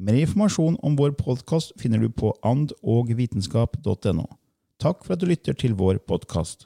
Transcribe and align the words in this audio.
Mer 0.00 0.16
informasjon 0.16 0.78
om 0.80 0.94
vår 0.96 1.10
podkast 1.12 1.74
finner 1.76 2.00
du 2.00 2.08
på 2.08 2.30
andogvitenskap.no. 2.40 4.22
Takk 4.80 5.02
for 5.04 5.12
at 5.12 5.20
du 5.20 5.26
lytter 5.28 5.52
til 5.52 5.74
vår 5.76 5.98
podkast. 6.08 6.64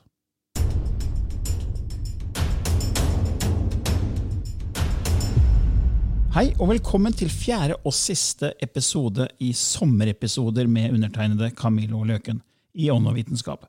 Hei, 6.37 6.53
og 6.61 6.71
velkommen 6.77 7.17
til 7.19 7.33
fjerde 7.33 7.81
og 7.83 7.97
siste 7.99 8.53
episode 8.63 9.27
i 9.43 9.51
sommerepisoder 9.51 10.71
med 10.71 10.95
undertegnede 10.95 11.51
Camillo 11.59 12.05
Løken 12.07 12.39
i 12.79 12.87
Ånd 12.95 13.11
og 13.11 13.19
vitenskap. 13.19 13.67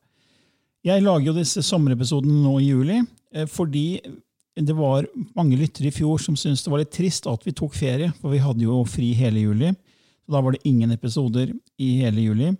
Jeg 0.85 1.01
lager 1.01 1.31
jo 1.31 1.39
disse 1.39 1.65
sommerepisodene 1.65 2.37
nå 2.45 2.59
i 2.61 2.69
juli 2.69 3.01
eh, 3.01 3.49
fordi 3.49 3.87
det 4.55 4.73
var 4.73 5.07
mange 5.35 5.57
lyttere 5.59 5.89
i 5.89 5.95
fjor 5.95 6.21
som 6.21 6.37
syntes 6.39 6.63
det 6.63 6.71
var 6.71 6.79
litt 6.79 6.93
trist 6.95 7.27
at 7.27 7.43
vi 7.43 7.51
tok 7.55 7.75
ferie, 7.75 8.13
for 8.21 8.31
vi 8.31 8.39
hadde 8.39 8.63
jo 8.63 8.83
fri 8.87 9.11
hele 9.17 9.43
juli. 9.43 9.73
Så 10.25 10.31
da 10.31 10.41
var 10.41 10.55
det 10.55 10.63
ingen 10.63 10.93
episoder 10.95 11.51
i 11.77 11.89
hele 11.99 12.23
juli. 12.23 12.53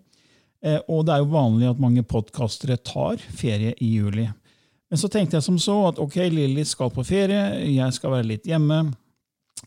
Eh, 0.65 0.81
og 0.91 1.05
det 1.05 1.15
er 1.15 1.23
jo 1.23 1.31
vanlig 1.31 1.69
at 1.69 1.81
mange 1.81 2.03
podkastere 2.03 2.77
tar 2.83 3.21
ferie 3.39 3.73
i 3.79 3.93
juli. 3.95 4.27
Men 4.91 5.01
så 5.01 5.09
tenkte 5.11 5.39
jeg 5.39 5.47
som 5.47 5.57
så 5.61 5.77
at 5.89 5.99
ok, 6.01 6.19
Lilly 6.29 6.65
skal 6.67 6.91
på 6.93 7.05
ferie, 7.07 7.41
jeg 7.71 7.95
skal 7.95 8.17
være 8.17 8.29
litt 8.33 8.45
hjemme. 8.49 8.83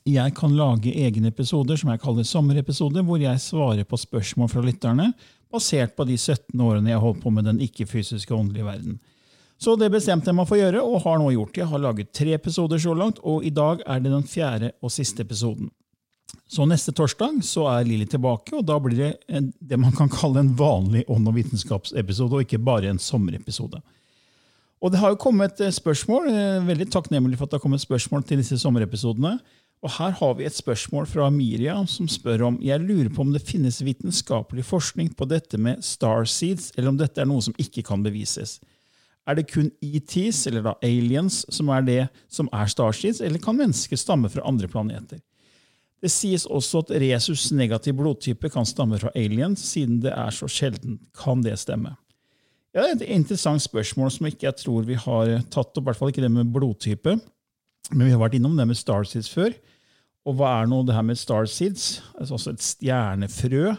Jeg 0.08 0.34
kan 0.36 0.54
lage 0.56 0.92
egne 0.92 1.32
episoder 1.32 1.80
som 1.80 1.90
jeg 1.90 2.00
kaller 2.02 2.26
sommerepisoder, 2.28 3.02
hvor 3.04 3.20
jeg 3.20 3.40
svarer 3.42 3.88
på 3.88 3.98
spørsmål 3.98 4.50
fra 4.52 4.62
lytterne, 4.64 5.10
basert 5.52 5.96
på 5.96 6.04
de 6.08 6.16
17 6.16 6.60
årene 6.60 6.92
jeg 6.92 7.02
holdt 7.02 7.22
på 7.24 7.32
med 7.34 7.48
den 7.48 7.60
ikke-fysiske 7.64 8.34
åndelige 8.36 8.68
verden. 8.68 8.98
Så 9.58 9.74
det 9.74 9.90
bestemte 9.90 10.30
jeg 10.30 10.38
meg 10.38 10.46
for 10.46 10.54
å 10.54 10.60
gjøre, 10.60 10.84
og 10.86 11.02
har 11.02 11.18
nå 11.18 11.32
gjort. 11.34 11.58
Jeg 11.58 11.66
har 11.66 11.82
laget 11.82 12.12
tre 12.14 12.36
episoder 12.36 12.78
så 12.78 12.94
langt, 12.94 13.18
og 13.26 13.42
i 13.42 13.50
dag 13.50 13.82
er 13.82 14.00
det 14.04 14.12
den 14.12 14.26
fjerde 14.26 14.70
og 14.78 14.94
siste 14.94 15.26
episoden. 15.26 15.72
Så 16.48 16.64
neste 16.68 16.94
torsdag 16.96 17.40
så 17.44 17.66
er 17.72 17.86
Lilly 17.88 18.06
tilbake, 18.08 18.54
og 18.56 18.66
da 18.68 18.78
blir 18.80 18.96
det 18.96 19.10
en, 19.28 19.50
det 19.58 19.78
man 19.80 19.94
kan 19.96 20.10
kalle 20.12 20.44
en 20.44 20.54
vanlig 20.56 21.02
ånd- 21.10 21.28
og 21.28 21.36
vitenskapsepisode, 21.36 22.38
og 22.38 22.46
ikke 22.46 22.62
bare 22.62 22.92
en 22.92 23.02
sommerepisode. 23.02 23.82
Og 24.78 24.92
det 24.94 25.00
har 25.02 25.10
jo 25.10 25.20
kommet 25.20 25.58
spørsmål, 25.74 26.30
veldig 26.68 26.86
takknemlig 26.94 27.38
for 27.38 27.48
at 27.48 27.52
det 27.52 27.58
har 27.58 27.64
kommet 27.64 27.82
spørsmål 27.82 28.22
til 28.28 28.38
disse 28.38 28.60
sommerepisodene. 28.62 29.34
Og 29.82 29.90
Her 29.94 30.14
har 30.20 30.34
vi 30.38 30.46
et 30.46 30.54
spørsmål 30.54 31.06
fra 31.06 31.28
Miriam 31.30 31.86
som 31.86 32.08
spør 32.10 32.46
om 32.48 32.58
jeg 32.62 32.82
lurer 32.82 33.10
på 33.14 33.22
om 33.22 33.34
det 33.34 33.44
finnes 33.46 33.82
vitenskapelig 33.82 34.64
forskning 34.66 35.12
på 35.18 35.26
dette 35.30 35.58
med 35.58 35.82
starseeds, 35.86 36.72
eller 36.76 36.92
om 36.92 36.98
dette 36.98 37.22
er 37.22 37.28
noe 37.30 37.42
som 37.42 37.54
ikke 37.58 37.84
kan 37.86 38.02
bevises. 38.06 38.58
Er 39.28 39.36
det 39.36 39.50
kun 39.50 39.68
ETs, 39.84 40.46
eller 40.48 40.64
da 40.64 40.74
aliens, 40.82 41.42
som 41.52 41.68
er 41.74 41.84
det 41.84 42.02
som 42.32 42.48
er 42.54 42.70
starseeds, 42.72 43.20
eller 43.20 43.42
kan 43.42 43.58
mennesker 43.58 44.00
stamme 44.00 44.30
fra 44.32 44.46
andre 44.48 44.70
planeter? 44.72 45.20
Det 45.98 46.10
sies 46.14 46.46
også 46.46 46.84
at 46.84 46.92
resus 47.02 47.48
negativ 47.52 47.96
blodtype 47.98 48.48
kan 48.54 48.66
stamme 48.68 49.00
fra 49.02 49.10
aliens, 49.18 49.64
siden 49.74 49.98
det 50.04 50.12
er 50.14 50.30
så 50.32 50.48
sjelden. 50.48 51.00
Kan 51.18 51.42
det 51.44 51.58
stemme? 51.58 51.96
Ja, 52.72 52.84
det 52.84 52.88
er 52.88 52.96
et 53.00 53.16
interessant 53.18 53.64
spørsmål 53.64 54.12
som 54.14 54.28
ikke 54.28 54.46
jeg 54.46 54.60
tror 54.60 54.86
vi 54.86 54.96
har 54.96 55.34
tatt 55.50 55.74
opp, 55.74 55.82
i 55.82 55.86
hvert 55.88 55.98
fall 55.98 56.12
ikke 56.12 56.24
det 56.24 56.32
med 56.32 56.52
blodtype. 56.54 57.18
Men 57.90 58.04
vi 58.06 58.12
har 58.14 58.20
vært 58.20 58.36
innom 58.38 58.56
det 58.56 58.68
med 58.68 58.78
starseeds 58.78 59.30
før. 59.32 59.52
Og 60.28 60.36
hva 60.38 60.58
er 60.60 60.68
nå 60.70 60.82
det 60.86 60.94
her 60.94 61.06
med 61.08 61.18
starseeds? 61.18 61.98
Altså 62.20 62.52
et 62.52 62.64
stjernefrø. 62.64 63.72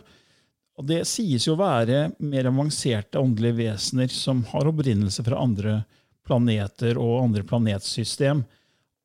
Og 0.79 0.85
Det 0.88 1.01
sies 1.09 1.44
jo 1.44 1.57
å 1.57 1.59
være 1.59 2.13
mer 2.23 2.47
avanserte 2.47 3.19
åndelige 3.19 3.57
vesener 3.57 4.12
som 4.13 4.45
har 4.53 4.69
opprinnelse 4.69 5.25
fra 5.25 5.41
andre 5.44 5.81
planeter 6.23 6.95
og 7.01 7.25
andre 7.25 7.44
planetsystem, 7.44 8.45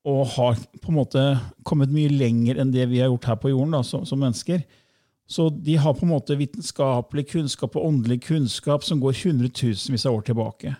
og 0.04 0.22
har 0.36 0.58
på 0.82 0.92
en 0.92 0.98
måte 1.00 1.22
kommet 1.66 1.90
mye 1.90 2.12
lenger 2.12 2.60
enn 2.60 2.70
det 2.70 2.84
vi 2.90 3.00
har 3.00 3.08
gjort 3.10 3.26
her 3.30 3.38
på 3.40 3.50
jorden 3.50 3.74
da, 3.74 3.80
som, 3.86 4.04
som 4.06 4.20
mennesker. 4.20 4.62
Så 5.26 5.48
de 5.48 5.78
har 5.80 5.96
på 5.96 6.04
en 6.04 6.12
måte 6.12 6.36
vitenskapelig 6.36 7.24
kunnskap 7.32 7.78
og 7.78 7.88
åndelig 7.88 8.20
kunnskap 8.26 8.84
som 8.84 9.00
går 9.00 9.16
hundretusenvis 9.22 10.04
av 10.06 10.18
år 10.18 10.26
tilbake. 10.28 10.74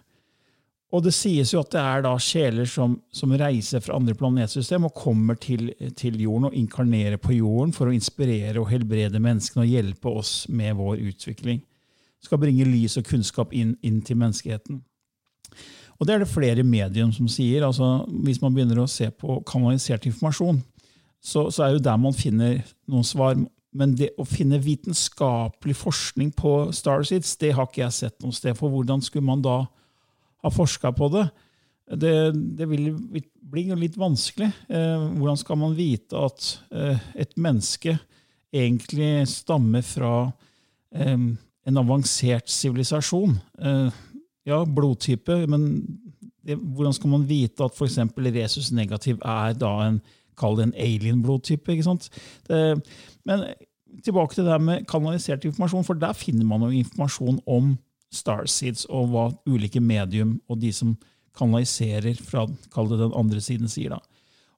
Og 0.95 1.03
det 1.03 1.11
sies 1.17 1.51
jo 1.51 1.59
at 1.65 1.73
det 1.75 1.81
er 1.83 2.05
da 2.05 2.13
sjeler 2.23 2.69
som, 2.71 2.95
som 3.11 3.33
reiser 3.35 3.83
fra 3.83 3.97
andre 3.99 4.15
planetsystem 4.15 4.87
og 4.87 4.95
kommer 4.95 5.39
til, 5.43 5.73
til, 5.99 6.21
jorden 6.23 6.53
og 6.53 6.55
inkarnerer 6.59 7.19
på 7.19 7.35
jorden 7.35 7.75
for 7.75 7.91
å 7.91 7.95
inspirere 7.95 8.61
og 8.63 8.71
helbrede 8.71 9.23
menneskene 9.23 9.65
og 9.65 9.73
hjelpe 9.73 10.13
oss 10.23 10.35
med 10.55 10.77
vår 10.79 11.03
utvikling. 11.11 11.65
Skal 12.23 12.41
bringe 12.41 12.69
lys 12.69 12.95
og 13.01 13.09
kunnskap 13.09 13.53
inn, 13.57 13.75
inn 13.83 13.99
til 14.07 14.21
menneskeheten. 14.23 14.79
Og 15.99 16.07
Det 16.07 16.15
er 16.15 16.23
det 16.23 16.31
flere 16.31 16.63
medium 16.63 17.11
som 17.13 17.27
sier. 17.31 17.67
altså 17.67 18.07
Hvis 18.25 18.41
man 18.43 18.55
begynner 18.55 18.83
å 18.83 18.91
se 18.91 19.11
på 19.11 19.41
kanalisert 19.47 20.07
informasjon, 20.07 20.63
så, 21.23 21.49
så 21.51 21.65
er 21.65 21.75
jo 21.75 21.83
der 21.83 21.99
man 21.99 22.15
finner 22.15 22.61
noen 22.87 23.07
svar. 23.07 23.39
Men 23.75 23.95
det 23.99 24.13
å 24.19 24.27
finne 24.29 24.63
vitenskapelig 24.63 25.75
forskning 25.75 26.31
på 26.39 26.71
Starseeds, 26.73 27.37
det 27.41 27.55
har 27.57 27.67
ikke 27.67 27.83
jeg 27.83 27.99
sett 27.99 28.23
noe 28.23 28.35
sted. 28.35 28.55
For 28.59 28.71
hvordan 28.71 29.03
skulle 29.03 29.27
man 29.27 29.43
da 29.43 29.65
har 30.45 30.55
forska 30.55 30.93
på 30.93 31.09
det. 31.13 31.25
det. 32.01 32.15
Det, 32.59 32.69
vil 32.69 32.93
bli 33.51 33.65
litt 33.81 33.99
vanskelig. 34.01 34.51
Eh, 34.69 35.07
hvordan 35.19 35.41
skal 35.41 35.61
man 35.61 35.77
vite 35.77 36.19
at 36.19 36.51
eh, 36.73 37.05
et 37.25 37.35
menneske 37.37 37.97
egentlig 38.55 39.27
stammer 39.31 39.83
fra 39.83 40.15
eh, 40.95 41.19
en 41.65 41.83
avansert 41.83 42.51
sivilisasjon? 42.51 43.39
ja, 44.45 44.59
blodtype, 44.69 45.39
men 45.49 45.63
det, 46.45 46.59
hvordan 46.61 46.93
skal 46.93 47.15
man 47.15 47.23
vite 47.25 47.65
at 47.65 47.73
f.eks. 47.73 47.97
resus 48.35 48.67
negativ 48.77 49.17
er 49.25 49.55
da 49.57 49.71
en 49.87 50.03
en 50.61 50.75
alien-blodtype. 50.77 51.73
men 53.25 53.45
tilbake 54.05 54.35
til 54.35 54.45
det 54.45 54.61
med 54.61 54.85
kanalisert 54.87 55.45
informasjon, 55.45 55.85
for 55.85 55.95
der 55.95 56.13
finner 56.13 56.45
man 56.45 56.63
jo 56.63 56.69
informasjon 56.69 57.41
om 57.47 57.77
starseeds, 58.15 58.87
og 58.91 59.11
hva 59.13 59.29
ulike 59.47 59.83
medium 59.83 60.39
og 60.49 60.61
de 60.63 60.73
som 60.75 60.97
kanaliserer 61.35 62.15
fra 62.23 62.47
den 62.47 63.13
andre 63.13 63.41
siden, 63.43 63.69
sier. 63.69 63.91
da. 63.97 64.01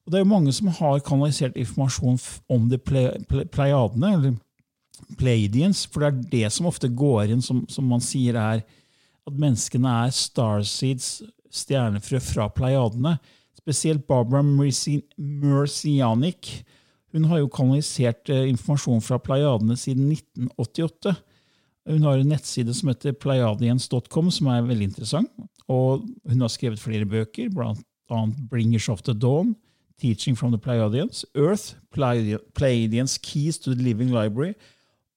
Og 0.04 0.12
Det 0.12 0.18
er 0.18 0.24
jo 0.24 0.34
mange 0.34 0.52
som 0.52 0.68
har 0.68 1.00
kanalisert 1.00 1.56
informasjon 1.56 2.18
om 2.48 2.68
de 2.70 2.78
pleiadene, 2.78 4.12
eller 4.12 4.36
pleiadians, 5.18 5.86
for 5.86 6.00
det 6.00 6.08
er 6.08 6.30
det 6.30 6.52
som 6.52 6.66
ofte 6.70 6.88
går 6.88 7.32
inn, 7.32 7.42
som, 7.42 7.64
som 7.68 7.84
man 7.88 8.00
sier 8.00 8.34
er 8.38 8.62
at 9.26 9.34
menneskene 9.34 9.90
er 10.06 10.10
starseeds, 10.14 11.22
stjernefrø 11.50 12.20
fra 12.22 12.48
pleiadene. 12.52 13.16
Spesielt 13.58 14.06
Barbara 14.06 14.42
Mercianic. 15.16 16.62
Hun 17.14 17.24
har 17.30 17.38
jo 17.40 17.48
kanalisert 17.50 18.30
eh, 18.30 18.48
informasjon 18.50 19.02
fra 19.02 19.18
pleiadene 19.18 19.76
siden 19.80 20.12
1988. 20.12 21.16
Hun 21.86 22.02
har 22.02 22.18
en 22.18 22.28
nettside 22.28 22.74
som 22.74 22.90
heter 22.90 23.14
pleiadians.com, 23.14 24.30
som 24.30 24.48
er 24.50 24.66
veldig 24.66 24.90
interessant. 24.90 25.30
Og 25.68 26.06
hun 26.26 26.40
har 26.40 26.50
skrevet 26.50 26.82
flere 26.82 27.06
bøker, 27.06 27.50
annet 28.10 28.48
Bringers 28.50 28.88
of 28.88 29.02
the 29.02 29.14
Dawn, 29.14 29.54
Teaching 29.98 30.36
from 30.36 30.52
the 30.52 30.58
Pleiadians, 30.58 31.24
Earth, 31.34 31.74
Pleiadians 32.54 33.18
Keys 33.18 33.58
to 33.58 33.74
the 33.74 33.82
Living 33.82 34.10
Library, 34.10 34.52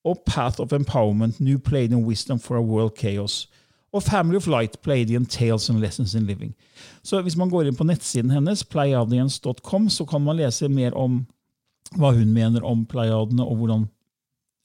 og 0.06 0.21
Path 0.25 0.62
of 0.62 0.71
Empowerment, 0.71 1.39
New 1.39 1.57
Pleiadian 1.57 2.06
Wisdom 2.06 2.39
for 2.39 2.57
a 2.57 2.62
World 2.62 2.92
Chaos. 2.98 3.50
Og 3.92 4.04
Family 4.04 4.36
of 4.36 4.48
Light, 4.48 4.81
Pleiadian 4.81 5.25
Tales 5.25 5.69
and 5.69 5.80
Lessons 5.80 6.13
in 6.15 6.25
Living. 6.25 6.56
Så 7.04 7.22
hvis 7.22 7.38
man 7.38 7.50
går 7.50 7.62
inn 7.62 7.75
på 7.75 7.83
nettsiden 7.83 8.31
hennes, 8.31 8.63
pleiadians.com, 8.63 9.89
så 9.89 10.06
kan 10.06 10.22
man 10.22 10.38
lese 10.38 10.69
mer 10.69 10.95
om 10.95 11.25
hva 11.98 12.13
hun 12.13 12.33
mener 12.33 12.63
om 12.63 12.86
pleiadene, 12.86 13.44
og 13.44 13.56
hvordan 13.57 13.88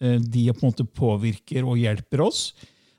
de 0.00 0.49
på 0.50 0.58
en 0.58 0.70
måte 0.73 0.85
påvirker 0.85 1.64
og 1.64 1.79
hjelper 1.81 2.25
oss. 2.25 2.41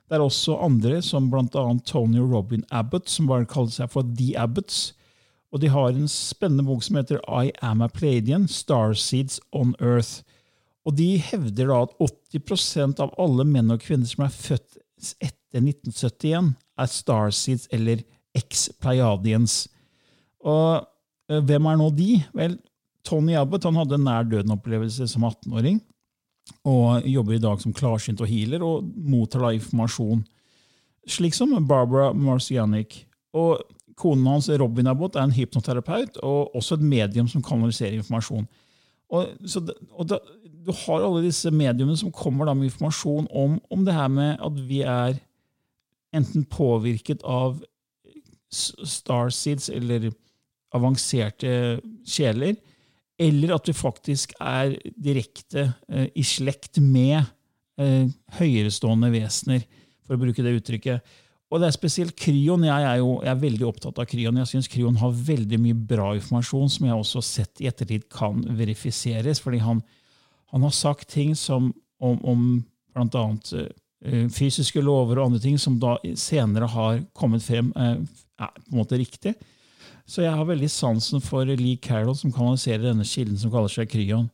Det 0.05 0.17
er 0.17 0.23
også 0.23 0.59
andre, 0.61 0.99
som 1.01 1.31
bl.a. 1.31 1.63
Tony 1.85 2.19
og 2.21 2.31
Robin 2.33 2.63
Abbott, 2.71 3.09
som 3.09 3.27
bare 3.29 3.47
kaller 3.49 3.73
seg 3.73 3.89
for 3.93 4.05
The 4.17 4.35
Abbots. 4.37 4.93
Og 5.55 5.61
de 5.63 5.69
har 5.71 5.93
en 5.93 6.09
spennende 6.11 6.65
bok 6.67 6.83
som 6.85 6.99
heter 6.99 7.21
I 7.25 7.53
Am 7.63 7.81
a 7.81 7.87
Pleiadian, 7.89 8.45
Starseeds 8.51 9.39
on 9.55 9.73
Earth. 9.79 10.21
Og 10.85 10.97
de 10.99 11.15
hevder 11.17 11.71
da 11.71 11.79
at 11.87 11.95
80% 12.35 13.01
av 13.01 13.15
alle 13.21 13.47
menn 13.49 13.73
og 13.73 13.81
kvinner 13.81 14.09
som 14.09 14.27
er 14.27 14.35
født 14.35 14.77
etter 15.23 15.63
1971, 15.63 16.53
er 16.75 16.91
starseeds 16.91 17.69
eller 17.73 18.03
ex-pleiadians. 18.35 19.63
Og 20.45 20.83
eh, 21.31 21.41
hvem 21.41 21.71
er 21.71 21.79
nå 21.79 21.89
de? 21.97 22.09
Vel, 22.35 22.59
Tony 23.05 23.37
Abbott 23.39 23.65
han 23.65 23.79
hadde 23.79 23.97
en 23.97 24.05
nær 24.05 24.27
døden-opplevelse 24.29 25.07
som 25.09 25.25
18-åring. 25.25 25.79
Og 26.65 27.05
jobber 27.09 27.35
i 27.35 27.41
dag 27.41 27.61
som 27.61 27.73
klarsynt 27.73 28.21
og 28.21 28.29
healer 28.29 28.63
og 28.65 28.85
mottar 28.95 29.45
da 29.45 29.53
informasjon. 29.55 30.23
Slik 31.09 31.35
som 31.37 31.53
Barbara 31.67 32.11
Marcianic. 32.13 33.03
Og 33.35 33.61
konen 33.99 34.27
hans, 34.27 34.49
Robin 34.49 34.89
Abbott, 34.91 35.15
er 35.15 35.27
en 35.27 35.35
hypnoterapeut 35.35 36.19
og 36.23 36.55
også 36.55 36.77
et 36.77 36.85
medium 36.85 37.27
som 37.31 37.43
kanaliserer 37.45 37.99
informasjon. 37.99 38.47
Og, 39.13 39.29
så, 39.45 39.61
og 39.93 40.09
da, 40.09 40.19
Du 40.65 40.71
har 40.73 41.03
alle 41.05 41.21
disse 41.27 41.51
mediumene 41.53 41.97
som 41.97 42.11
kommer 42.11 42.47
da 42.47 42.55
med 42.57 42.71
informasjon 42.71 43.27
om, 43.29 43.59
om 43.69 43.85
det 43.85 43.93
her 43.93 44.09
med 44.09 44.39
at 44.41 44.61
vi 44.65 44.81
er 44.81 45.19
enten 46.15 46.45
påvirket 46.49 47.21
av 47.21 47.59
starseeds 48.49 49.69
eller 49.69 50.09
avanserte 50.73 51.81
sjeler, 52.07 52.55
eller 53.19 53.55
at 53.55 53.69
vi 53.69 53.75
faktisk 53.75 54.33
er 54.43 54.75
direkte 54.99 55.69
eh, 55.87 56.09
i 56.15 56.23
slekt 56.25 56.81
med 56.83 57.21
eh, 57.79 58.09
høyerestående 58.39 59.11
vesener, 59.13 59.63
for 60.05 60.17
å 60.17 60.21
bruke 60.21 60.43
det 60.45 60.57
uttrykket. 60.59 61.15
Og 61.53 61.61
det 61.61 61.69
er 61.69 61.75
spesielt 61.75 62.15
Kryon. 62.19 62.65
Jeg 62.67 62.85
er 62.89 62.99
jo 62.99 63.15
jeg 63.23 63.31
er 63.31 63.41
veldig 63.41 63.65
opptatt 63.69 63.99
av 64.01 64.07
Kryon. 64.09 64.41
Jeg 64.41 64.49
syns 64.51 64.69
Kryon 64.71 64.97
har 64.99 65.13
veldig 65.29 65.59
mye 65.61 65.77
bra 65.77 66.09
informasjon 66.17 66.71
som 66.73 66.87
jeg 66.87 66.97
også 66.97 67.21
har 67.21 67.27
sett 67.27 67.63
i 67.63 67.69
ettertid 67.69 68.07
kan 68.11 68.41
verifiseres. 68.57 69.39
fordi 69.39 69.61
han, 69.63 69.81
han 70.51 70.65
har 70.65 70.73
sagt 70.75 71.09
ting 71.13 71.35
som 71.37 71.71
om, 72.01 72.19
om 72.25 72.45
bl.a. 72.93 73.25
Uh, 74.05 74.27
fysiske 74.33 74.81
lover 74.83 75.17
og 75.17 75.29
andre 75.29 75.41
ting 75.41 75.55
som 75.61 75.77
da 75.81 75.95
senere 76.19 76.67
har 76.69 76.99
kommet 77.17 77.45
frem, 77.45 77.71
uh, 77.77 78.01
er 78.41 78.51
på 78.57 78.73
en 78.73 78.81
måte 78.81 78.99
riktig. 78.99 79.35
Så 80.05 80.21
jeg 80.21 80.33
har 80.37 80.45
veldig 80.45 80.69
sansen 80.69 81.21
for 81.23 81.49
Lee 81.49 81.79
Carroll, 81.81 82.15
som 82.17 82.33
kanaliserer 82.33 82.83
denne 82.91 83.05
kilden 83.07 83.39
som 83.41 83.51
kaller 83.53 83.71
seg 83.73 83.89
Kryon. 83.89 84.29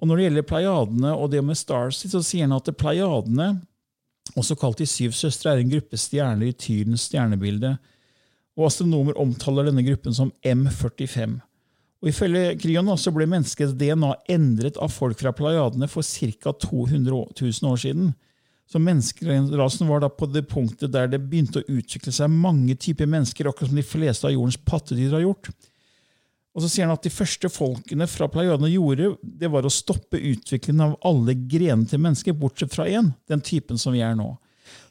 Og 0.00 0.08
Når 0.08 0.16
det 0.16 0.24
gjelder 0.24 0.46
pleiadene 0.48 1.10
og 1.12 1.32
det 1.32 1.42
med 1.44 1.58
Starseed, 1.58 2.14
så 2.14 2.22
sier 2.24 2.46
han 2.46 2.56
at 2.56 2.70
pleiadene, 2.78 3.52
også 4.38 4.54
kalt 4.56 4.78
De 4.78 4.86
syv 4.86 5.12
søstre, 5.16 5.52
er 5.52 5.64
en 5.64 5.72
gruppe 5.72 5.98
stjerner 5.98 6.52
i 6.52 6.54
Tyrens 6.54 7.08
stjernebilde. 7.10 7.74
Og 8.56 8.68
Astronomer 8.68 9.18
omtaler 9.18 9.66
denne 9.68 9.84
gruppen 9.84 10.14
som 10.14 10.30
M45. 10.46 11.40
Og 12.00 12.08
Ifølge 12.08 12.54
Kryon 12.62 12.88
også 12.88 13.12
ble 13.12 13.26
menneskets 13.28 13.74
DNA 13.76 14.14
endret 14.32 14.78
av 14.80 14.92
folk 14.94 15.18
fra 15.20 15.34
pleiadene 15.36 15.88
for 15.90 16.06
ca. 16.06 16.54
200 16.54 17.10
000 17.10 17.68
år 17.68 17.82
siden. 17.82 18.14
Så 18.70 18.78
Menneskerasen 18.78 19.88
var 19.88 20.04
da 20.04 20.08
på 20.12 20.28
det 20.30 20.44
punktet 20.50 20.92
der 20.94 21.08
det 21.10 21.18
begynte 21.24 21.62
å 21.62 21.78
utvikle 21.78 22.12
seg 22.14 22.30
mange 22.30 22.76
typer 22.78 23.08
mennesker, 23.10 23.48
akkurat 23.50 23.72
som 23.72 23.80
de 23.80 23.86
fleste 23.86 24.28
av 24.28 24.34
jordens 24.36 24.60
pattedyr 24.62 25.16
har 25.16 25.24
gjort. 25.24 25.50
Og 26.54 26.62
så 26.62 26.70
sier 26.70 26.86
han 26.86 26.94
at 26.94 27.06
De 27.06 27.12
første 27.12 27.50
folkene 27.50 28.06
fra 28.10 28.28
Pleiadene 28.30 28.70
gjorde, 28.72 29.14
det 29.22 29.50
var 29.50 29.66
å 29.66 29.72
stoppe 29.74 30.18
utviklingen 30.18 30.84
av 30.86 30.96
alle 31.06 31.34
grenene 31.34 31.86
til 31.90 32.02
mennesker, 32.02 32.36
bortsett 32.38 32.74
fra 32.74 32.86
én, 32.90 33.12
den 33.30 33.42
typen 33.42 33.78
som 33.78 33.94
vi 33.94 34.02
er 34.06 34.14
nå. 34.18 34.32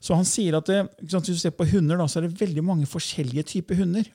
Så 0.03 0.15
han 0.15 0.27
sier 0.27 0.57
at 0.59 0.67
det, 0.67 0.81
Hvis 0.99 1.29
du 1.29 1.35
ser 1.39 1.55
på 1.55 1.67
hunder, 1.71 1.99
da, 1.99 2.07
så 2.07 2.19
er 2.19 2.27
det 2.27 2.39
veldig 2.39 2.63
mange 2.63 2.87
forskjellige 2.89 3.47
typer 3.53 3.79
hunder. 3.79 4.07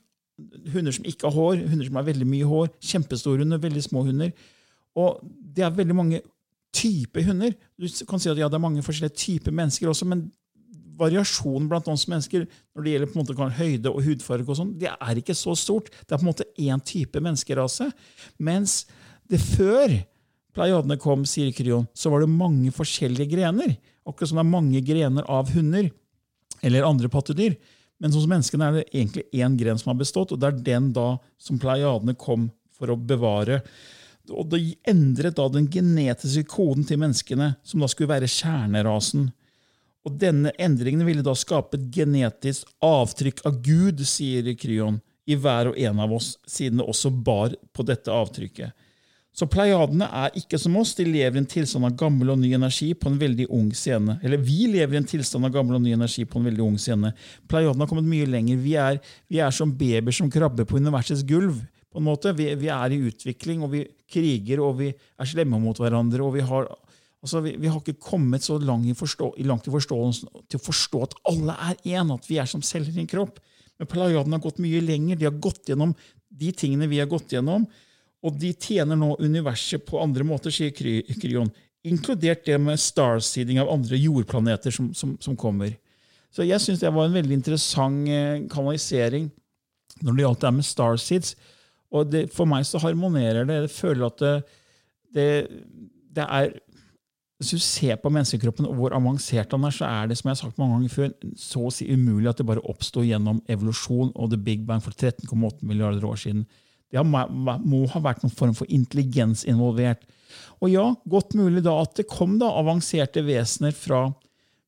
Hunder 0.73 0.93
som 0.93 1.05
ikke 1.09 1.29
har 1.29 1.37
hår, 1.37 1.65
hunder 1.71 1.87
som 1.87 1.97
har 1.97 2.05
veldig 2.05 2.27
mye 2.29 2.49
hår, 2.49 2.69
kjempestore 2.83 3.41
hunder, 3.41 3.61
veldig 3.61 3.81
små 3.81 4.05
hunder. 4.05 4.33
Og 4.95 5.21
det 5.25 5.65
er 5.65 5.73
veldig 5.73 5.97
mange 5.97 6.21
type 6.75 7.23
hunder. 7.27 7.53
Du 7.79 7.87
kan 8.09 8.21
si 8.21 8.31
at 8.31 8.39
ja, 8.39 8.49
det 8.51 8.57
er 8.57 8.63
mange 8.63 8.83
forskjellige 8.85 9.17
typer 9.21 9.55
mennesker 9.55 9.91
også, 9.91 10.07
men 10.09 10.27
variasjonen 10.99 11.67
blant 11.71 11.87
oss 11.91 12.05
mennesker 12.11 12.45
når 12.45 12.83
det 12.83 12.93
gjelder 12.93 13.11
på 13.11 13.17
en 13.17 13.23
måte 13.25 13.47
høyde 13.59 13.91
og 13.91 14.03
hudfarge, 14.05 14.47
og 14.47 14.59
sånt, 14.59 14.77
det 14.79 14.91
er 14.93 15.19
ikke 15.19 15.35
så 15.37 15.55
stort. 15.59 15.91
Det 15.91 16.15
er 16.15 16.21
på 16.21 16.25
en 16.25 16.31
måte 16.31 16.47
én 16.61 16.83
type 16.83 17.21
menneskerase. 17.23 17.89
Mens 18.39 18.83
det 19.31 19.41
før 19.43 19.91
pleiadene 20.55 20.97
kom, 21.01 21.25
sier 21.27 21.51
Kryon, 21.55 21.87
så 21.95 22.11
var 22.13 22.23
det 22.23 22.31
mange 22.31 22.71
forskjellige 22.75 23.33
grener. 23.33 23.75
Akkurat 24.07 24.31
som 24.31 24.39
det 24.39 24.45
er 24.45 24.53
mange 24.53 24.83
grener 24.85 25.27
av 25.31 25.51
hunder 25.55 25.89
eller 26.63 26.87
andre 26.87 27.11
pattedyr. 27.11 27.57
Men 27.99 28.13
hos 28.15 28.27
menneskene 28.27 28.67
er 28.67 28.77
det 28.77 28.85
egentlig 28.91 29.25
én 29.35 29.55
gren 29.59 29.79
som 29.79 29.93
har 29.93 29.99
bestått, 29.99 30.33
og 30.35 30.39
det 30.39 30.49
er 30.49 30.63
den 30.67 30.91
da 30.95 31.15
som 31.41 31.59
pleiadene 31.59 32.15
kom 32.19 32.49
for 32.75 32.91
å 32.91 32.99
bevare 32.99 33.61
og 34.31 34.51
det 34.51 34.61
endret 34.87 35.37
da 35.37 35.47
den 35.51 35.67
genetiske 35.71 36.45
koden 36.49 36.85
til 36.87 37.01
menneskene, 37.01 37.53
som 37.63 37.83
da 37.83 37.89
skulle 37.91 38.13
være 38.13 38.29
kjernerasen. 38.31 39.29
Og 40.05 40.17
Denne 40.21 40.53
endringen 40.61 41.05
ville 41.07 41.25
da 41.25 41.33
skape 41.37 41.79
et 41.79 41.89
genetisk 41.93 42.69
avtrykk 42.85 43.41
av 43.49 43.61
Gud, 43.65 44.03
sier 44.05 44.51
Kryon, 44.57 45.01
i 45.25 45.37
hver 45.41 45.71
og 45.71 45.79
en 45.81 46.01
av 46.03 46.11
oss, 46.13 46.35
siden 46.45 46.81
det 46.81 46.85
også 46.85 47.09
bar 47.09 47.55
på 47.73 47.85
dette 47.87 48.13
avtrykket. 48.13 48.75
Så 49.35 49.49
pleiadene 49.51 50.07
er 50.15 50.35
ikke 50.39 50.55
som 50.61 50.77
oss, 50.79 50.93
de 50.95 51.03
lever 51.09 51.35
i 51.35 51.41
en 51.41 51.49
tilstand 51.49 51.83
av 51.89 51.95
gammel 51.99 52.29
og 52.31 52.37
ny 52.39 52.53
energi 52.55 52.93
på 52.95 53.09
en 53.11 53.17
veldig 53.19 53.49
ung 53.51 53.67
scene. 53.75 54.15
Eller 54.23 54.39
vi 54.39 54.69
lever 54.71 54.95
i 54.95 54.99
en 55.01 55.09
tilstand 55.09 55.43
av 55.49 55.51
gammel 55.57 55.75
og 55.75 55.83
ny 55.83 55.91
energi 55.91 56.23
på 56.23 56.39
en 56.39 56.47
veldig 56.47 56.63
ung 56.63 56.77
scene. 56.79 57.11
Pleiadene 57.51 57.83
har 57.83 57.89
kommet 57.89 58.07
mye 58.07 58.29
lenger. 58.31 58.61
Vi 58.63 58.77
er, 58.79 59.01
vi 59.27 59.41
er 59.43 59.51
som 59.51 59.73
babyer 59.75 60.15
som 60.15 60.31
krabber 60.31 60.69
på 60.69 60.79
universets 60.79 61.25
gulv 61.27 61.65
på 61.95 62.01
en 62.01 62.09
måte. 62.09 62.33
Vi, 62.35 62.49
vi, 62.59 62.67
er 62.71 62.91
i 62.91 62.99
utvikling, 63.07 63.63
og 63.63 63.71
vi 63.71 63.85
kriger, 64.11 64.59
og 64.65 64.81
vi 64.81 64.89
er 64.91 65.29
slemme 65.31 65.61
mot 65.63 65.79
hverandre. 65.79 66.19
og 66.25 66.35
Vi 66.35 66.43
har, 66.43 66.67
altså, 67.23 67.39
vi, 67.45 67.55
vi 67.61 67.71
har 67.71 67.79
ikke 67.79 68.01
kommet 68.03 68.43
så 68.43 68.59
langt 68.59 68.89
i, 68.91 68.97
forstå, 68.97 69.31
langt 69.47 69.69
i 69.69 69.71
til 69.71 70.59
å 70.59 70.65
forstå 70.65 71.03
at 71.07 71.15
alle 71.31 71.55
er 71.69 71.79
én, 71.95 72.11
at 72.11 72.27
vi 72.27 72.41
er 72.43 72.51
som 72.51 72.63
celler 72.65 72.91
i 72.91 73.05
en 73.05 73.11
kropp. 73.11 73.39
Men 73.79 73.89
Pleiadene 73.91 74.35
har 74.35 74.43
gått 74.43 74.59
mye 74.63 74.83
lenger. 74.83 75.19
De 75.19 75.29
har 75.29 75.39
gått 75.39 75.71
gjennom 75.71 75.95
de 76.35 76.51
tingene 76.51 76.89
vi 76.91 76.99
har 76.99 77.07
gått 77.11 77.31
gjennom. 77.31 77.63
Og 78.25 78.35
de 78.41 78.51
tjener 78.57 78.99
nå 78.99 79.13
universet 79.21 79.85
på 79.87 80.01
andre 80.01 80.27
måter, 80.27 80.51
sier 80.51 80.75
Kryon. 80.75 81.51
Inkludert 81.85 82.45
det 82.47 82.57
med 82.59 82.81
starseeding 82.81 83.59
av 83.61 83.69
andre 83.71 83.99
jordplaneter 84.01 84.73
som, 84.73 84.91
som, 84.97 85.13
som 85.21 85.35
kommer. 85.37 85.75
Så 86.33 86.43
jeg 86.43 86.59
syns 86.59 86.81
det 86.81 86.91
var 86.91 87.07
en 87.07 87.15
veldig 87.15 87.37
interessant 87.37 88.09
eh, 88.11 88.41
kanalisering 88.51 89.29
når 90.03 90.15
det 90.15 90.25
gjaldt 90.25 90.41
det 90.41 90.53
med 90.57 90.67
starseeds. 90.67 91.35
Og 91.95 92.11
det, 92.11 92.27
for 92.35 92.49
meg 92.49 92.67
så 92.67 92.81
harmonerer 92.83 93.47
det. 93.47 93.61
Jeg 93.63 93.73
føler 93.73 94.07
at 94.09 94.21
det, 94.21 94.35
det, 95.15 95.27
det 96.15 96.25
er 96.27 96.55
Hvis 97.39 97.51
du 97.51 97.59
ser 97.59 97.97
på 97.99 98.09
menneskekroppen 98.11 98.67
og 98.69 98.77
hvor 98.79 98.93
avansert 98.95 99.51
den 99.51 99.65
er, 99.67 99.73
så 99.75 99.87
er 99.87 100.07
det 100.07 100.15
som 100.17 100.29
jeg 100.29 100.37
har 100.37 100.41
sagt 100.41 100.59
mange 100.59 100.77
ganger 100.77 100.93
før, 100.93 101.09
så 101.35 101.65
å 101.67 101.71
si 101.73 101.87
umulig 101.91 102.29
at 102.31 102.39
det 102.39 102.47
bare 102.47 102.63
oppsto 102.63 103.03
gjennom 103.03 103.41
evolusjon 103.51 104.13
og 104.15 104.29
the 104.31 104.39
big 104.39 104.63
bang 104.67 104.83
for 104.83 104.95
13,8 104.95 105.67
milliarder 105.67 106.05
år 106.07 106.21
siden. 106.21 106.45
Det 106.87 107.03
må 107.03 107.81
ha 107.91 107.99
vært 107.99 108.23
noen 108.23 108.37
form 108.37 108.55
for 108.55 108.71
intelligens 108.71 109.43
involvert. 109.51 110.05
Og 110.63 110.71
ja, 110.71 110.85
godt 111.11 111.35
mulig 111.35 111.65
da 111.65 111.75
at 111.81 111.97
det 111.99 112.07
kom 112.07 112.37
da 112.39 112.53
avanserte 112.55 113.23
vesener 113.27 113.75
fra, 113.75 114.05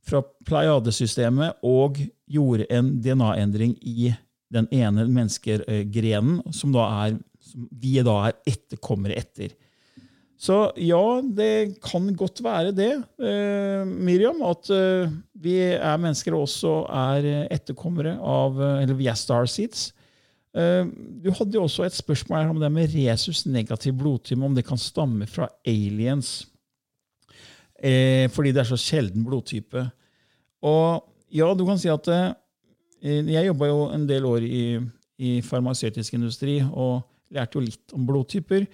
fra 0.04 0.24
Pleiadesystemet 0.48 1.64
og 1.68 2.02
gjorde 2.28 2.68
en 2.74 2.98
DNA-endring 3.04 3.78
i 3.80 4.12
den 4.54 4.68
ene 4.72 5.06
menneskegrenen 5.06 6.42
som, 6.56 6.74
da 6.76 6.88
er, 7.06 7.18
som 7.44 7.68
vi 7.72 7.98
da 8.06 8.18
er 8.30 8.38
etterkommere 8.48 9.18
etter. 9.20 9.56
Så 10.38 10.68
ja, 10.78 11.02
det 11.22 11.80
kan 11.82 12.12
godt 12.14 12.44
være 12.46 12.72
det, 12.78 12.92
eh, 13.26 13.82
Miriam, 13.90 14.44
at 14.46 14.70
eh, 14.70 15.10
vi 15.34 15.56
er 15.74 15.98
mennesker 15.98 16.36
og 16.38 16.46
også 16.46 16.74
er 16.94 17.48
etterkommere 17.56 18.20
av 18.22 18.62
eh, 18.62 18.84
Eller 18.84 19.00
vi 19.00 19.10
er 19.10 19.18
starseeds. 19.18 19.88
Eh, 20.54 20.86
du 21.24 21.32
hadde 21.34 21.58
jo 21.58 21.66
også 21.66 21.88
et 21.88 21.98
spørsmål 21.98 22.44
her 22.44 22.54
om 22.54 22.62
det 22.62 22.70
med 22.74 22.94
resus 22.94 23.48
negativ 23.50 23.98
blodtyme, 23.98 24.46
om 24.46 24.54
det 24.54 24.66
kan 24.68 24.78
stamme 24.78 25.26
fra 25.26 25.50
aliens. 25.66 26.46
Eh, 27.82 28.30
fordi 28.30 28.54
det 28.54 28.62
er 28.62 28.72
så 28.72 28.78
sjelden 28.78 29.26
blodtype. 29.26 29.88
Og 30.66 31.04
ja, 31.34 31.50
du 31.54 31.66
kan 31.66 31.82
si 31.82 31.90
at 31.90 32.14
eh, 32.14 32.34
jeg 33.02 33.48
jobba 33.50 33.70
jo 33.70 33.82
en 33.94 34.06
del 34.10 34.26
år 34.26 34.46
i, 34.46 34.80
i 35.18 35.40
farmasøytisk 35.46 36.18
industri 36.18 36.60
og 36.66 37.04
lærte 37.34 37.60
jo 37.60 37.66
litt 37.66 37.96
om 37.96 38.06
blodtyper. 38.08 38.66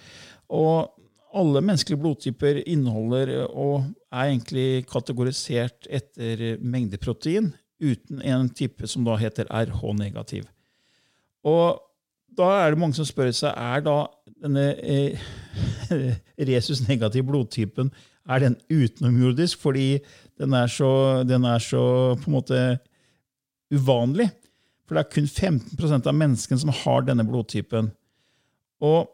Og 0.54 0.92
alle 1.34 1.64
menneskelige 1.66 2.02
blodtyper 2.02 2.62
inneholder 2.70 3.34
og 3.48 3.88
er 4.14 4.30
egentlig 4.30 4.86
kategorisert 4.90 5.88
etter 5.90 6.60
mengde 6.62 7.00
protein, 7.02 7.52
uten 7.84 8.22
en 8.22 8.52
type 8.54 8.88
som 8.88 9.04
da 9.06 9.18
heter 9.20 9.50
RH-negativ. 9.50 10.46
Og 11.44 11.82
da 12.38 12.50
er 12.62 12.74
det 12.74 12.80
mange 12.82 12.98
som 12.98 13.08
spør 13.08 13.32
seg 13.36 13.54
er 13.58 13.84
da 13.86 13.98
denne 14.44 14.70
eh, 14.82 15.20
resus-negative 16.50 17.26
blodtypen 17.28 17.92
er 18.30 18.46
den 18.46 18.56
utenomjordisk 18.72 19.62
fordi 19.62 20.00
den 20.40 20.56
er, 20.58 20.70
så, 20.72 21.24
den 21.28 21.46
er 21.46 21.62
så 21.62 21.84
på 22.22 22.30
en 22.30 22.38
måte 22.38 22.62
uvanlig. 23.74 24.30
For 24.84 24.98
det 24.98 25.04
er 25.04 25.12
kun 25.16 25.28
15% 25.28 26.08
av 26.10 26.16
menneskene 26.18 26.62
som 26.62 26.72
har 26.84 27.06
denne 27.08 27.26
blodtypen. 27.28 27.92
Og 28.84 29.08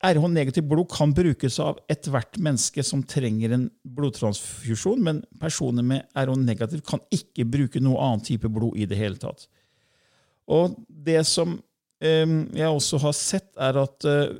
RH-negativt 0.00 0.68
blod 0.70 0.88
kan 0.88 1.12
brukes 1.12 1.58
av 1.60 1.80
ethvert 1.92 2.38
menneske 2.40 2.82
som 2.86 3.02
trenger 3.04 3.52
en 3.52 3.66
blodtransfusjon, 3.84 5.02
men 5.04 5.20
personer 5.42 5.84
med 5.84 6.06
RH-negativ 6.16 6.80
kan 6.88 7.02
ikke 7.12 7.44
bruke 7.44 7.82
noe 7.84 8.00
annen 8.00 8.24
type 8.24 8.48
blod 8.48 8.78
i 8.80 8.88
det 8.88 8.96
hele 8.96 9.20
tatt. 9.20 9.44
Og 10.50 10.78
det 10.88 11.20
som 11.28 11.58
eh, 12.00 12.32
jeg 12.56 12.70
også 12.70 13.02
har 13.04 13.16
sett, 13.18 13.50
er 13.60 13.76
at 13.82 14.08
eh, 14.08 14.38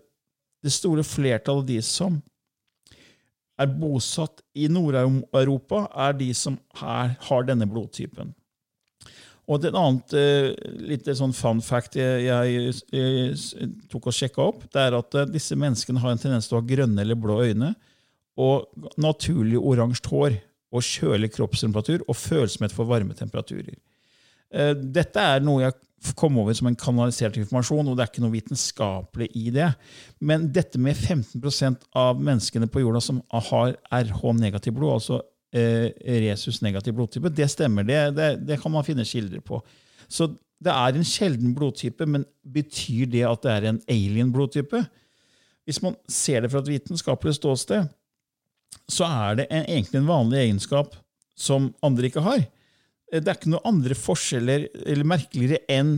det 0.65 0.73
store 0.73 1.05
flertallet 1.05 1.67
av 1.67 1.69
de 1.69 1.79
som 1.85 2.17
er 3.61 3.69
bosatt 3.77 4.41
i 4.57 4.65
Nord-Europa, 4.73 5.85
er 5.93 6.17
de 6.17 6.31
som 6.33 6.57
her 6.81 7.19
har 7.29 7.49
denne 7.49 7.69
blodtypen. 7.69 8.33
Og 9.51 9.65
et 9.67 9.75
annet 9.75 10.15
eh, 10.15 10.53
litt 10.87 11.09
sånn 11.19 11.35
fun 11.35 11.59
fact 11.65 11.97
jeg, 11.99 12.23
jeg, 12.29 12.75
jeg 12.95 13.71
tok 13.91 14.07
og 14.07 14.15
sjekka 14.15 14.45
opp, 14.45 14.63
det 14.71 14.85
er 14.85 14.97
at 15.01 15.17
eh, 15.19 15.31
disse 15.33 15.59
menneskene 15.59 16.03
har 16.03 16.15
en 16.15 16.23
tendens 16.23 16.47
til 16.47 16.59
å 16.59 16.61
ha 16.61 16.69
grønne 16.69 17.03
eller 17.03 17.19
blå 17.19 17.41
øyne 17.43 17.73
og 18.41 18.87
naturlig 19.01 19.59
oransje 19.59 20.07
hår 20.09 20.37
og 20.71 20.87
kjølig 20.87 21.33
kroppstemperatur 21.35 22.05
og 22.07 22.17
følsomhet 22.17 22.75
for 22.75 22.89
varme 22.89 23.17
temperaturer. 23.19 23.75
Uh, 24.55 24.73
dette 24.79 25.19
er 25.19 25.43
noe 25.43 25.65
jeg 25.65 26.15
kom 26.17 26.39
over 26.41 26.55
som 26.57 26.71
en 26.71 26.79
kanalisert 26.79 27.37
informasjon, 27.37 27.91
og 27.91 27.97
det 27.97 28.05
er 28.05 28.11
ikke 28.13 28.23
noe 28.25 28.33
vitenskapelig 28.33 29.29
i 29.37 29.51
det. 29.53 29.67
Men 30.25 30.47
dette 30.55 30.81
med 30.81 30.97
15% 30.97 31.91
av 31.99 32.23
menneskene 32.23 32.71
på 32.71 32.81
jorda 32.81 33.03
som 33.05 33.21
har 33.51 33.75
RH-negativ 33.93 34.79
blod, 34.79 34.97
altså 34.97 35.21
eh, 35.55 35.91
resus-negativ 36.27 36.97
blodtype, 36.97 37.33
det 37.35 37.49
stemmer. 37.51 37.87
Det, 37.87 38.01
det, 38.17 38.31
det, 38.49 38.61
kan 38.63 38.73
man 38.73 38.87
finne 38.87 39.07
kilder 39.07 39.43
på. 39.45 39.61
Så 40.09 40.31
det 40.61 40.73
er 40.73 40.97
en 40.97 41.07
sjelden 41.07 41.55
blodtype, 41.57 42.07
men 42.07 42.27
betyr 42.45 43.09
det 43.11 43.25
at 43.29 43.45
det 43.45 43.53
er 43.55 43.69
en 43.71 43.81
alien-blodtype? 43.91 44.83
Hvis 45.69 45.81
man 45.85 45.97
ser 46.11 46.45
det 46.45 46.51
fra 46.53 46.63
et 46.65 46.73
vitenskapelig 46.75 47.37
ståsted, 47.39 47.89
så 48.91 49.07
er 49.07 49.41
det 49.41 49.47
en, 49.51 49.65
egentlig 49.65 50.01
en 50.01 50.11
vanlig 50.11 50.43
egenskap 50.43 50.97
som 51.39 51.71
andre 51.85 52.11
ikke 52.11 52.25
har. 52.25 52.45
Det 53.11 53.27
er 53.27 53.39
ikke 53.39 53.51
noen 53.51 53.73
andre 53.73 53.97
forskjeller 53.99 54.69
eller 54.85 55.09
merkeligere 55.09 55.63
enn 55.73 55.97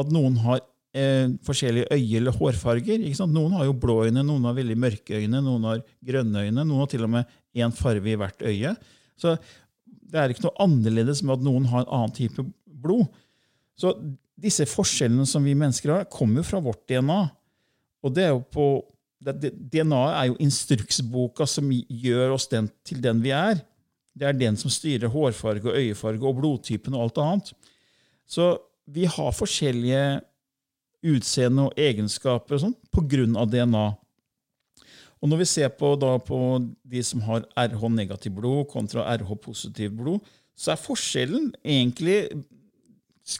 at 0.00 0.10
noen 0.12 0.36
har 0.44 0.60
eh, 0.96 1.30
forskjellige 1.46 1.88
øye- 1.92 2.16
eller 2.20 2.36
hårfarger. 2.36 3.04
Noen 3.26 3.52
har 3.56 3.68
jo 3.68 3.76
blå 3.76 4.04
øyne, 4.06 4.24
noen 4.26 4.44
har 4.48 4.56
veldig 4.56 4.76
mørke 4.78 5.20
øyne, 5.20 5.40
noen 5.44 5.68
har 5.68 5.84
grønne 6.04 6.46
øyne, 6.46 6.64
noen 6.64 6.82
har 6.82 6.90
til 6.90 7.06
og 7.06 7.12
med 7.14 7.39
én 7.56 7.74
farge 7.74 8.12
i 8.12 8.18
hvert 8.18 8.42
øye. 8.46 8.74
Så 9.18 9.36
det 10.10 10.18
er 10.18 10.32
ikke 10.32 10.46
noe 10.46 10.62
annerledes 10.62 11.22
med 11.24 11.38
at 11.38 11.44
noen 11.46 11.68
har 11.70 11.84
en 11.84 11.92
annen 11.98 12.14
type 12.16 12.44
blod. 12.66 13.06
Så 13.78 13.94
disse 14.40 14.66
forskjellene 14.68 15.26
som 15.28 15.44
vi 15.44 15.56
mennesker 15.58 15.92
har, 15.94 16.08
kommer 16.12 16.40
jo 16.40 16.48
fra 16.50 16.62
vårt 16.64 16.82
DNA. 16.88 17.20
Og 18.04 18.14
det 18.16 18.26
er 18.26 18.32
jo 18.32 18.42
på, 18.52 18.68
DNA 19.20 20.00
er 20.16 20.30
jo 20.30 20.38
instruksboka 20.40 21.46
som 21.48 21.68
gjør 21.70 22.36
oss 22.36 22.48
den, 22.52 22.70
til 22.86 23.02
den 23.04 23.20
vi 23.24 23.34
er. 23.36 23.60
Det 24.16 24.26
er 24.26 24.36
den 24.36 24.56
som 24.58 24.72
styrer 24.72 25.12
hårfarge 25.12 25.68
og 25.68 25.76
øyefarge 25.76 26.26
og 26.26 26.40
blodtypen 26.40 26.96
og 26.96 27.06
alt 27.06 27.22
annet. 27.22 27.52
Så 28.30 28.54
vi 28.90 29.06
har 29.06 29.36
forskjellige 29.36 30.20
utseende 31.06 31.68
og 31.68 31.78
egenskaper 31.80 32.58
og 32.58 32.64
sånn 32.64 33.36
av 33.38 33.50
DNA. 33.52 33.86
Og 35.20 35.28
når 35.28 35.42
vi 35.42 35.48
ser 35.50 35.72
på, 35.76 35.92
da, 36.00 36.14
på 36.24 36.38
de 36.88 37.02
som 37.04 37.20
har 37.26 37.44
RH-negativ 37.58 38.32
blod 38.38 38.70
kontra 38.72 39.04
RH-positiv 39.20 39.92
blod, 39.98 40.24
så 40.56 40.72
er 40.72 40.80
forskjellen 40.80 41.50
egentlig 41.60 42.22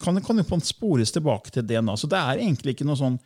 kan, 0.01 0.21
kan 0.23 0.39
jo 0.39 0.61
spores 0.65 1.13
tilbake 1.13 1.53
til 1.53 1.65
DNA. 1.67 1.97
Så 1.97 2.09
det 2.11 2.21
er 2.21 2.41
egentlig 2.41 2.77
ikke 2.77 2.89
noe 2.89 3.01
sånn 3.01 3.19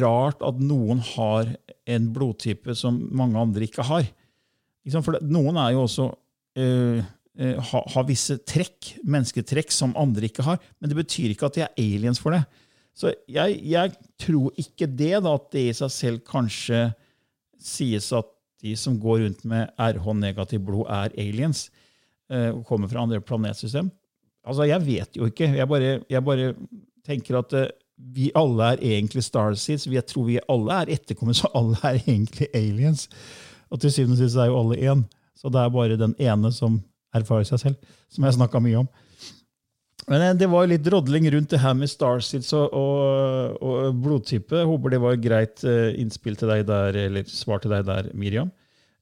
rart 0.00 0.40
at 0.42 0.58
noen 0.58 1.02
har 1.14 1.52
en 1.86 2.08
blodtype 2.14 2.74
som 2.74 2.98
mange 3.14 3.38
andre 3.38 3.68
ikke 3.68 3.84
har. 3.86 4.08
For 4.96 5.20
noen 5.22 5.58
er 5.60 5.74
jo 5.74 5.84
også 5.84 6.08
øh, 6.58 7.04
uh, 7.04 7.56
ha, 7.70 7.82
har 7.94 8.06
visse 8.08 8.38
trekk, 8.48 8.96
mennesketrekk 9.06 9.74
som 9.74 9.94
andre 9.98 10.30
ikke 10.30 10.46
har. 10.46 10.60
Men 10.80 10.90
det 10.90 10.98
betyr 10.98 11.34
ikke 11.34 11.50
at 11.50 11.58
de 11.58 11.66
er 11.66 11.82
aliens 11.82 12.22
for 12.22 12.34
det. 12.34 12.42
Så 12.96 13.12
jeg, 13.28 13.58
jeg 13.68 13.92
tror 14.22 14.54
ikke 14.58 14.88
det, 14.88 15.18
da, 15.22 15.34
at 15.36 15.50
det 15.52 15.66
i 15.68 15.74
seg 15.76 15.92
selv 15.92 16.22
kanskje 16.26 16.86
sies 17.62 18.12
at 18.16 18.28
de 18.62 18.74
som 18.78 18.96
går 19.00 19.22
rundt 19.24 19.44
med 19.44 19.68
RH-negativt 19.78 20.64
blod, 20.64 20.86
er 20.88 21.14
aliens 21.20 21.66
uh, 22.32 22.50
og 22.56 22.64
kommer 22.66 22.88
fra 22.88 23.02
andre 23.04 23.20
planetsystem. 23.20 23.90
Altså, 24.46 24.62
Jeg 24.62 24.86
vet 24.86 25.16
jo 25.16 25.26
ikke. 25.26 25.50
Jeg 25.56 25.68
bare, 25.68 26.00
jeg 26.10 26.24
bare 26.24 26.54
tenker 27.06 27.38
at 27.38 27.54
vi 27.96 28.30
alle 28.36 28.72
er 28.72 28.82
egentlig 28.82 29.24
starseeds. 29.24 29.86
Jeg 29.86 30.06
tror 30.06 30.24
vi 30.28 30.38
alle 30.48 30.72
er 30.72 30.92
etterkommere, 30.96 31.34
så 31.34 31.50
alle 31.54 31.76
er 31.82 32.00
egentlig 32.06 32.48
aliens. 32.54 33.08
Og 33.70 33.80
til 33.80 33.92
syvende 33.92 34.14
og 34.14 34.18
sist 34.18 34.36
er 34.36 34.50
jo 34.50 34.60
alle 34.60 34.92
én. 34.92 35.02
Så 35.36 35.48
det 35.48 35.60
er 35.60 35.72
bare 35.72 35.96
den 35.96 36.14
ene 36.18 36.52
som 36.52 36.80
erfarer 37.14 37.44
seg 37.48 37.60
selv, 37.60 37.76
som 38.12 38.24
jeg 38.24 38.36
snakka 38.36 38.60
mye 38.60 38.84
om. 38.84 38.88
Men 40.10 40.22
eh, 40.22 40.36
det 40.38 40.48
var 40.50 40.68
litt 40.70 40.84
drodling 40.86 41.28
rundt 41.34 41.50
det 41.52 41.62
her 41.62 41.74
med 41.78 41.90
Starseeds 41.90 42.52
og, 42.56 42.76
og, 42.76 43.58
og 43.62 43.98
blodtype. 44.04 44.62
Håper 44.70 44.94
det 44.94 45.02
var 45.02 45.18
greit 45.22 45.66
eh, 45.66 45.96
innspill 46.00 46.38
til 46.38 46.52
deg 46.52 46.66
der, 46.68 46.98
eller 47.06 47.26
svar 47.30 47.62
til 47.62 47.74
deg 47.74 47.86
der, 47.88 48.10
Miriam. 48.14 48.52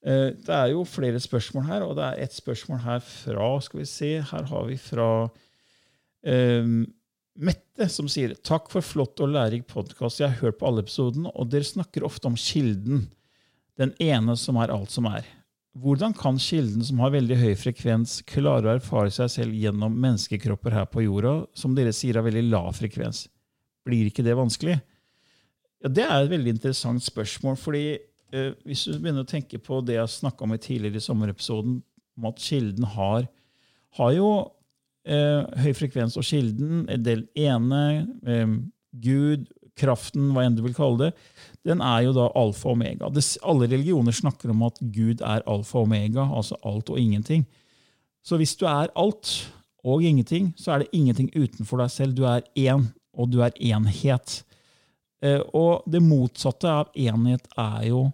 Eh, 0.04 0.32
det 0.36 0.56
er 0.56 0.72
jo 0.72 0.84
flere 0.88 1.20
spørsmål 1.20 1.68
her, 1.68 1.86
og 1.86 1.96
det 1.98 2.08
er 2.08 2.26
et 2.26 2.36
spørsmål 2.36 2.82
her 2.84 3.04
fra 3.04 3.48
Skal 3.64 3.82
vi 3.82 3.88
se, 3.88 4.12
her 4.32 4.50
har 4.50 4.68
vi 4.68 4.76
fra 4.80 5.08
um, 6.24 6.84
Mette, 7.34 7.88
som 7.90 8.06
sier 8.06 8.36
takk 8.46 8.68
for 8.70 8.84
flott 8.84 9.18
og 9.24 9.32
lærerik 9.34 9.64
podkast. 9.66 10.20
Jeg 10.20 10.30
har 10.30 10.44
hørt 10.44 10.60
på 10.60 10.68
alle 10.68 10.84
episodene, 10.84 11.32
og 11.34 11.48
dere 11.50 11.66
snakker 11.66 12.06
ofte 12.06 12.30
om 12.30 12.36
kilden. 12.38 13.08
Den 13.80 13.90
ene 13.98 14.36
som 14.38 14.60
er 14.62 14.70
alt 14.70 14.92
som 14.94 15.08
er. 15.10 15.26
Hvordan 15.74 16.12
kan 16.14 16.36
kilden 16.38 16.84
som 16.86 17.00
har 17.02 17.10
veldig 17.10 17.36
høy 17.40 17.54
frekvens, 17.58 18.20
klare 18.30 18.68
å 18.68 18.74
erfare 18.76 19.10
seg 19.10 19.30
selv 19.32 19.56
gjennom 19.58 19.96
menneskekropper 19.98 20.76
her 20.76 20.84
på 20.86 21.02
jorda, 21.02 21.48
som 21.58 21.74
dere 21.74 21.94
sier 21.94 22.14
har 22.20 22.26
veldig 22.26 22.44
lav 22.46 22.76
frekvens? 22.78 23.24
Blir 23.84 24.06
ikke 24.06 24.22
det 24.22 24.36
vanskelig? 24.38 24.76
Ja, 25.82 25.90
Det 25.90 26.04
er 26.04 26.22
et 26.22 26.30
veldig 26.30 26.54
interessant 26.54 27.02
spørsmål. 27.02 27.56
fordi 27.56 27.98
eh, 28.32 28.52
Hvis 28.64 28.84
du 28.84 29.00
begynner 29.00 29.26
å 29.26 29.32
tenke 29.32 29.58
på 29.58 29.80
det 29.84 29.98
jeg 29.98 30.14
snakka 30.14 30.44
om 30.46 30.54
i 30.54 30.58
tidligere 30.62 31.02
i 31.02 31.08
sommerepisoden, 31.08 31.82
om 32.16 32.30
at 32.30 32.38
kilden 32.38 32.84
har, 32.84 33.26
har 33.98 34.12
jo 34.14 34.30
eh, 35.04 35.42
høy 35.58 35.72
frekvens, 35.74 36.16
og 36.16 36.22
kilden, 36.22 36.86
del 37.02 37.26
ene, 37.34 38.06
eh, 38.22 38.46
Gud, 38.94 39.50
kraften, 39.78 40.30
hva 40.34 40.44
enn 40.44 40.56
du 40.56 40.62
vil 40.64 40.76
kalle 40.76 41.08
det, 41.08 41.10
den 41.66 41.80
er 41.82 42.04
jo 42.06 42.14
da 42.16 42.28
alfa 42.38 42.70
og 42.70 42.76
omega. 42.76 43.10
Alle 43.10 43.68
religioner 43.70 44.14
snakker 44.14 44.52
om 44.52 44.64
at 44.66 44.80
Gud 44.80 45.22
er 45.24 45.44
alfa 45.50 45.80
og 45.80 45.88
omega, 45.88 46.26
altså 46.28 46.58
alt 46.62 46.92
og 46.92 47.00
ingenting. 47.00 47.46
Så 48.24 48.38
hvis 48.40 48.56
du 48.56 48.66
er 48.68 48.92
alt 48.96 49.32
og 49.84 50.02
ingenting, 50.04 50.52
så 50.56 50.74
er 50.74 50.82
det 50.82 50.92
ingenting 50.96 51.30
utenfor 51.34 51.82
deg 51.82 51.92
selv. 51.92 52.16
Du 52.16 52.24
er 52.28 52.44
én, 52.56 52.86
og 53.12 53.30
du 53.32 53.40
er 53.44 53.56
enhet. 53.60 54.42
Eh, 55.24 55.40
og 55.52 55.84
det 55.90 56.02
motsatte 56.04 56.70
av 56.70 56.92
enhet 56.96 57.48
er 57.60 57.88
jo 57.90 58.06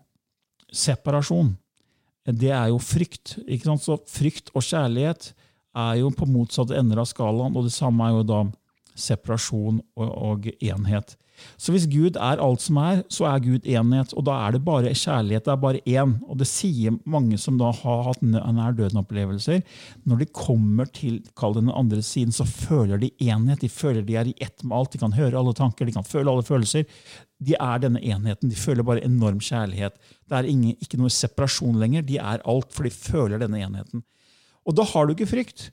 separasjon. 0.71 1.55
Det 2.27 2.51
er 2.55 2.71
jo 2.71 2.79
frykt. 2.83 3.39
ikke 3.47 3.71
sant? 3.71 3.85
Så 3.85 3.99
frykt 4.11 4.51
og 4.55 4.63
kjærlighet 4.67 5.33
er 5.79 6.01
jo 6.03 6.11
på 6.15 6.27
motsatte 6.27 6.77
ender 6.79 7.03
av 7.03 7.09
skalaen, 7.11 7.57
og 7.57 7.67
det 7.67 7.75
samme 7.75 8.07
er 8.07 8.19
jo 8.19 8.27
da 8.27 8.41
separasjon 8.99 9.81
og, 9.97 10.09
og 10.11 10.51
enhet. 10.59 11.17
Så 11.61 11.75
hvis 11.75 11.87
Gud 11.91 12.17
er 12.17 12.43
alt 12.43 12.63
som 12.65 12.79
er, 12.83 13.03
så 13.13 13.27
er 13.31 13.43
Gud 13.45 13.67
enhet. 13.69 14.15
Og 14.17 14.27
da 14.29 14.37
er 14.47 14.57
det 14.57 14.63
bare 14.67 14.93
kjærlighet. 14.95 15.47
Det 15.47 15.53
er 15.53 15.63
bare 15.63 15.83
én. 15.85 16.17
Og 16.29 16.41
det 16.41 16.49
sier 16.51 16.97
mange 17.05 17.39
som 17.41 17.59
da 17.61 17.71
har 17.83 18.05
hatt 18.09 18.23
nær 18.25 18.77
døden-opplevelser. 18.79 19.63
Når 20.09 20.23
de 20.23 20.31
kommer 20.37 20.91
til 20.97 21.21
kall 21.39 21.57
den 21.59 21.73
andre 21.73 22.03
siden, 22.05 22.35
så 22.35 22.47
føler 22.49 23.01
de 23.03 23.13
enhet. 23.27 23.63
De 23.65 23.73
føler 23.73 24.07
de 24.07 24.19
er 24.21 24.31
i 24.33 24.37
ett 24.41 24.65
med 24.65 24.77
alt. 24.79 24.95
De 24.95 25.03
kan 25.03 25.17
høre 25.17 25.39
alle 25.39 25.57
tanker, 25.57 25.89
de 25.89 25.97
kan 25.97 26.07
føle 26.07 26.31
alle 26.31 26.47
følelser. 26.47 26.87
De 27.41 27.57
er 27.57 27.83
denne 27.83 28.03
enheten. 28.05 28.53
De 28.53 28.59
føler 28.59 28.87
bare 28.87 29.05
enorm 29.05 29.41
kjærlighet. 29.41 29.97
Det 30.29 30.39
er 30.39 30.49
ingen, 30.49 30.77
ikke 30.81 31.01
noe 31.01 31.13
separasjon 31.13 31.79
lenger. 31.81 32.05
De 32.07 32.21
er 32.21 32.45
alt, 32.45 32.73
for 32.75 32.87
de 32.87 32.95
føler 32.95 33.41
denne 33.41 33.63
enheten. 33.65 34.05
Og 34.69 34.77
da 34.77 34.85
har 34.85 35.07
du 35.07 35.15
ikke 35.15 35.31
frykt. 35.31 35.71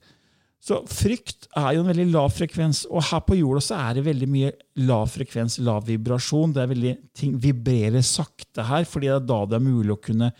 Så 0.63 0.79
frykt 0.89 1.45
er 1.55 1.75
jo 1.75 1.83
en 1.83 1.91
veldig 1.91 2.07
lav 2.11 2.31
frekvens, 2.33 2.83
og 2.89 3.05
her 3.11 3.21
på 3.23 3.37
jorda 3.37 3.61
så 3.63 3.77
er 3.77 3.97
det 3.97 4.07
veldig 4.07 4.27
mye 4.31 4.49
lav 4.87 5.05
frekvens, 5.13 5.59
lav 5.63 5.85
vibrasjon. 5.87 6.55
Det 6.55 6.63
er 6.63 6.71
veldig, 6.71 6.95
Ting 7.15 7.37
vibrerer 7.41 8.03
sakte 8.05 8.65
her, 8.65 8.87
fordi 8.89 9.11
det 9.11 9.19
er 9.19 9.29
da 9.29 9.37
det 9.47 9.59
er 9.59 9.63
mulig 9.67 9.93
å 9.93 10.01
kunne 10.01 10.31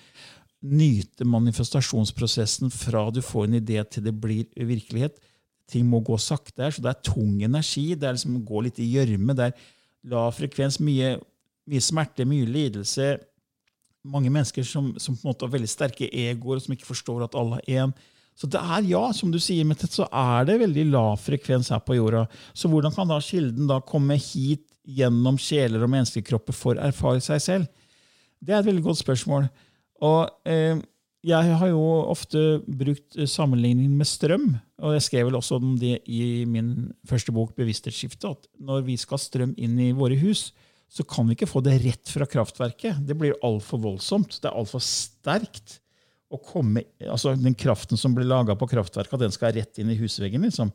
nyte 0.68 1.26
manifestasjonsprosessen 1.30 2.74
fra 2.74 3.06
du 3.14 3.22
får 3.24 3.46
en 3.46 3.60
idé 3.60 3.78
til 3.86 4.08
det 4.08 4.16
blir 4.18 4.50
virkelighet. 4.58 5.22
Ting 5.70 5.88
må 5.88 6.02
gå 6.06 6.18
sakte 6.22 6.66
her, 6.66 6.74
så 6.74 6.84
det 6.84 6.92
er 6.92 7.06
tung 7.06 7.42
energi. 7.44 7.92
Det 7.96 8.08
er 8.08 8.18
liksom 8.18 8.40
å 8.40 8.46
gå 8.48 8.66
litt 8.66 8.82
i 8.82 8.90
gjørme. 8.90 9.36
Det 9.38 9.50
er 9.50 9.66
lav 10.12 10.34
frekvens, 10.36 10.80
mye, 10.84 11.16
mye 11.70 11.84
smerte, 11.84 12.26
mye 12.28 12.48
lidelse. 12.50 13.14
Mange 14.08 14.32
mennesker 14.32 14.66
som, 14.66 14.94
som, 15.00 15.16
på 15.16 15.28
en 15.28 15.34
måte 15.34 15.46
har 15.46 15.54
veldig 15.54 15.72
sterke 15.72 16.08
egoer, 16.10 16.62
som 16.64 16.76
ikke 16.76 16.90
forstår 16.90 17.28
at 17.28 17.36
alle 17.38 17.60
er 17.66 17.84
én. 17.84 17.98
Så 18.38 18.50
det 18.53 18.60
er, 18.62 18.86
ja, 18.86 19.03
som 19.17 19.32
du 19.34 19.39
sier, 19.41 19.65
Mette, 19.65 19.89
så 19.89 20.06
er 20.13 20.46
det 20.46 20.60
veldig 20.62 20.84
lav 20.91 21.15
frekvens 21.24 21.72
her 21.74 21.82
på 21.82 21.98
jorda. 21.98 22.27
Så 22.53 22.70
hvordan 22.70 22.94
kan 22.94 23.10
da 23.10 23.17
kilden 23.24 23.70
da 23.70 23.79
komme 23.82 24.20
hit 24.22 24.67
gjennom 24.88 25.39
sjeler 25.41 25.82
og 25.84 25.89
menneskekropper 25.91 26.56
for 26.56 26.77
å 26.77 26.86
erfare 26.91 27.24
seg 27.24 27.41
selv? 27.44 27.88
Det 28.38 28.53
er 28.53 28.62
et 28.62 28.70
veldig 28.70 28.86
godt 28.86 29.01
spørsmål. 29.01 29.48
Og 30.06 30.29
eh, 30.46 30.77
jeg 31.25 31.58
har 31.60 31.72
jo 31.72 31.82
ofte 32.13 32.62
brukt 32.70 33.17
sammenligning 33.27 33.89
med 33.98 34.08
strøm, 34.08 34.51
og 34.86 34.94
jeg 34.96 35.08
skrev 35.08 35.32
vel 35.32 35.39
også 35.39 35.58
om 35.58 35.74
det 35.82 35.98
i 36.06 36.46
min 36.46 36.91
første 37.10 37.34
bok, 37.34 37.56
'Bevissthetsskiftet', 37.58 38.29
at 38.38 38.48
når 38.62 38.86
vi 38.86 39.00
skal 39.01 39.17
ha 39.17 39.24
strøm 39.24 39.58
inn 39.58 39.79
i 39.82 39.96
våre 39.98 40.15
hus, 40.22 40.51
så 40.88 41.03
kan 41.03 41.27
vi 41.27 41.36
ikke 41.36 41.50
få 41.50 41.60
det 41.65 41.82
rett 41.84 42.13
fra 42.13 42.29
kraftverket. 42.29 43.01
Det 43.03 43.17
blir 43.17 43.36
altfor 43.44 43.82
voldsomt. 43.82 44.38
Det 44.39 44.48
er 44.48 44.56
altfor 44.56 44.79
sterkt 44.79 45.82
komme, 46.36 46.84
altså 47.08 47.36
Den 47.40 47.56
kraften 47.56 47.98
som 47.98 48.16
blir 48.16 48.28
laga 48.28 48.56
på 48.56 48.68
kraftverket, 48.68 49.20
den 49.22 49.32
skal 49.32 49.54
rett 49.56 49.80
inn 49.80 49.94
i 49.94 50.00
husveggen. 50.00 50.44
liksom. 50.44 50.74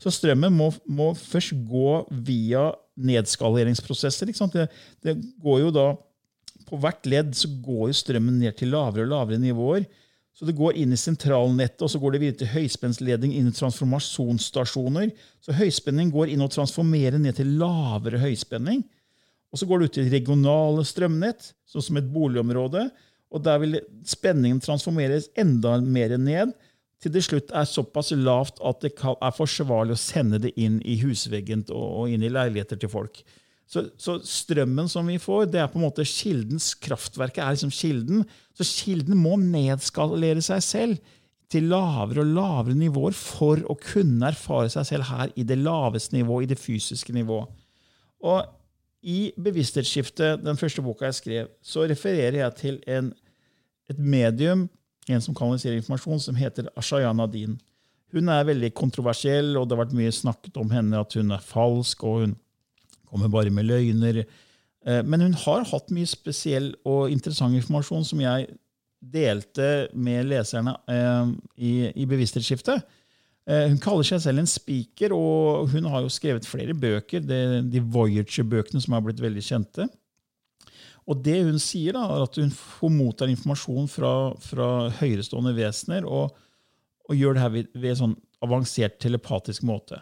Så 0.00 0.12
strømmen 0.14 0.52
må, 0.52 0.70
må 0.88 1.12
først 1.18 1.52
gå 1.68 2.06
via 2.24 2.70
nedskaleringsprosesser. 2.96 4.32
Det, 4.32 4.68
det, 5.04 5.18
går 5.44 5.66
jo 5.66 5.74
da, 5.74 5.90
På 6.64 6.78
hvert 6.80 7.04
ledd 7.04 7.34
så 7.36 7.50
går 7.60 7.90
jo 7.90 7.98
strømmen 7.98 8.40
ned 8.40 8.56
til 8.56 8.72
lavere 8.72 9.04
og 9.04 9.12
lavere 9.12 9.42
nivåer. 9.42 9.84
Så 10.34 10.48
Det 10.48 10.56
går 10.56 10.80
inn 10.80 10.92
i 10.92 10.98
sentralnettet, 10.98 11.82
og 11.84 11.90
så 11.92 12.00
går 12.02 12.14
det 12.14 12.20
videre 12.22 12.40
til 12.40 12.52
høyspentledning 12.56 13.36
inn 13.36 13.52
i 13.52 13.54
transformasjonsstasjoner. 13.54 15.12
Så 15.44 15.54
høyspenning 15.54 16.10
går 16.10 16.32
inn 16.32 16.42
og 16.42 16.50
transformerer 16.50 17.20
ned 17.20 17.36
til 17.38 17.52
lavere 17.60 18.18
høyspenning. 18.18 18.82
Og 19.54 19.60
Så 19.60 19.68
går 19.70 19.78
det 19.78 19.86
ut 19.86 19.94
til 20.00 20.10
regionale 20.10 20.82
strømnett, 20.82 21.52
sånn 21.70 21.84
som 21.86 22.00
et 22.00 22.08
boligområde. 22.10 22.88
Og 23.34 23.42
der 23.42 23.60
vil 23.62 23.80
spenningen 24.06 24.62
transformeres 24.62 25.30
enda 25.38 25.76
mer 25.82 26.16
ned, 26.20 26.54
til 27.02 27.12
det 27.12 27.24
slutt 27.26 27.50
er 27.52 27.66
såpass 27.68 28.14
lavt 28.16 28.60
at 28.64 28.80
det 28.80 28.94
er 28.96 29.34
forsvarlig 29.36 29.96
å 29.96 30.00
sende 30.00 30.38
det 30.40 30.54
inn 30.56 30.78
i 30.88 30.94
husveggen 31.02 31.66
og 31.74 32.12
inn 32.14 32.24
i 32.24 32.30
leiligheter 32.32 32.78
til 32.80 32.92
folk. 32.92 33.20
Så, 33.68 33.86
så, 34.00 34.18
strømmen 34.24 34.88
som 34.92 35.08
vi 35.08 35.18
får, 35.20 35.48
det 35.52 35.60
er 35.60 35.68
på 35.72 35.80
en 35.80 35.86
måte 35.86 36.04
kildens 36.08 36.72
kraftverket 36.84 37.42
er 37.42 37.56
liksom 37.56 37.72
kilden. 37.74 38.24
Så 38.56 38.66
kilden 38.68 39.18
må 39.20 39.36
nedskalere 39.40 40.44
seg 40.44 40.64
selv 40.64 41.12
til 41.52 41.68
lavere 41.72 42.24
og 42.24 42.32
lavere 42.36 42.76
nivåer 42.78 43.16
for 43.16 43.60
å 43.70 43.76
kunne 43.80 44.30
erfare 44.30 44.70
seg 44.72 44.88
selv 44.88 45.08
her 45.10 45.32
i 45.36 45.46
det 45.48 45.58
laveste 45.60 46.16
nivået, 46.16 46.46
i 46.46 46.52
det 46.54 46.60
fysiske 46.60 47.14
nivået. 47.16 47.50
Og 48.24 48.44
i 49.04 49.18
Bevissthetsskiftet, 49.36 50.40
den 50.40 50.60
første 50.60 50.82
boka 50.84 51.08
jeg 51.10 51.18
skrev, 51.18 51.52
så 51.60 51.84
refererer 51.88 52.40
jeg 52.40 52.56
til 52.60 52.80
en 52.88 53.12
et 53.90 53.98
medium, 54.00 54.68
en 55.08 55.20
som 55.20 55.36
kanaliserer 55.36 55.78
informasjon, 55.80 56.22
som 56.22 56.38
heter 56.38 56.70
Ashayana 56.78 57.26
Din. 57.30 57.58
Hun 58.14 58.30
er 58.30 58.46
veldig 58.46 58.70
kontroversiell, 58.78 59.56
og 59.58 59.66
det 59.66 59.76
har 59.76 59.84
vært 59.84 59.96
mye 59.98 60.14
snakket 60.14 60.58
om 60.60 60.70
henne 60.72 61.00
at 61.02 61.16
hun 61.18 61.34
er 61.34 61.44
falsk, 61.44 62.04
og 62.06 62.20
hun 62.22 62.34
kommer 63.10 63.30
bare 63.32 63.52
med 63.54 63.66
løgner. 63.68 64.22
Eh, 64.86 65.00
men 65.04 65.26
hun 65.26 65.34
har 65.44 65.66
hatt 65.70 65.90
mye 65.94 66.08
spesiell 66.08 66.72
og 66.86 67.12
interessant 67.12 67.56
informasjon 67.58 68.06
som 68.06 68.22
jeg 68.22 68.52
delte 69.04 69.88
med 69.92 70.30
leserne 70.30 70.76
eh, 70.88 71.32
i, 71.58 72.06
Bevissthetsskiftet. 72.08 72.86
Eh, 73.44 73.66
hun 73.68 73.80
kaller 73.82 74.06
seg 74.08 74.22
selv 74.24 74.44
en 74.44 74.48
speaker, 74.48 75.12
og 75.16 75.74
hun 75.74 75.90
har 75.92 76.04
jo 76.04 76.12
skrevet 76.12 76.48
flere 76.48 76.76
bøker. 76.76 77.20
de 77.20 77.82
Voyager-bøkene 77.82 78.80
som 78.80 78.96
har 78.96 79.04
blitt 79.04 79.20
veldig 79.20 79.44
kjente. 79.44 79.88
Og 81.04 81.20
det 81.20 81.36
hun 81.44 81.60
sier, 81.60 81.96
da, 81.96 82.06
er 82.08 82.24
at 82.24 82.38
hun 82.40 82.52
får 82.54 82.92
mottar 82.92 83.32
informasjon 83.32 83.88
fra, 83.92 84.12
fra 84.40 84.68
høyerestående 85.02 85.52
vesener 85.56 86.06
og, 86.08 86.32
og, 87.04 87.14
gjør 87.16 87.36
det 87.36 87.44
her 87.44 87.54
ved, 87.58 87.70
ved 87.76 87.98
sånn 88.00 88.16
avansert 88.44 88.96
telepatisk 89.02 89.66
måte. 89.68 90.00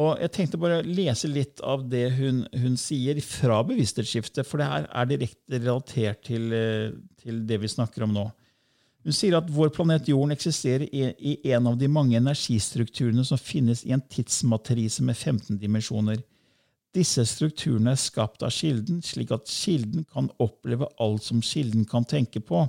Og 0.00 0.20
Jeg 0.22 0.32
tenkte 0.32 0.60
bare 0.60 0.80
å 0.80 0.86
lese 0.86 1.28
litt 1.28 1.60
av 1.66 1.82
det 1.90 2.06
hun, 2.14 2.44
hun 2.54 2.76
sier 2.78 3.18
fra 3.24 3.58
bevissthetsskiftet, 3.66 4.46
for 4.46 4.62
det 4.62 4.68
her 4.70 4.86
er 4.86 5.08
direkte 5.10 5.58
relatert 5.58 6.22
til, 6.28 6.46
eh, 6.54 6.94
til, 7.20 7.42
det 7.46 7.58
vi 7.60 7.70
snakker 7.70 8.06
om 8.06 8.14
nå. 8.14 8.28
Hun 9.04 9.16
sier 9.16 9.34
at 9.38 9.50
vår 9.50 9.72
planet 9.74 10.08
Jorden 10.08 10.34
eksisterer 10.34 10.86
i, 10.86 11.08
i 11.18 11.52
en 11.52 11.66
av 11.72 11.78
de 11.80 11.88
mange 11.90 12.18
energistrukturene 12.20 13.24
som 13.26 13.40
finnes 13.40 13.82
i 13.88 13.94
en 13.96 14.02
tidsmatrise 14.12 15.02
med 15.02 15.16
15 15.16 15.58
dimensjoner. 15.58 16.20
Disse 16.96 17.22
strukturene 17.28 17.92
er 17.94 18.00
skapt 18.02 18.42
av 18.42 18.50
kilden, 18.50 18.98
slik 19.06 19.30
at 19.34 19.46
kilden 19.46 20.04
kan 20.10 20.26
oppleve 20.42 20.88
alt 20.98 21.22
som 21.22 21.42
kilden 21.44 21.84
kan 21.86 22.06
tenke 22.08 22.42
på. 22.42 22.64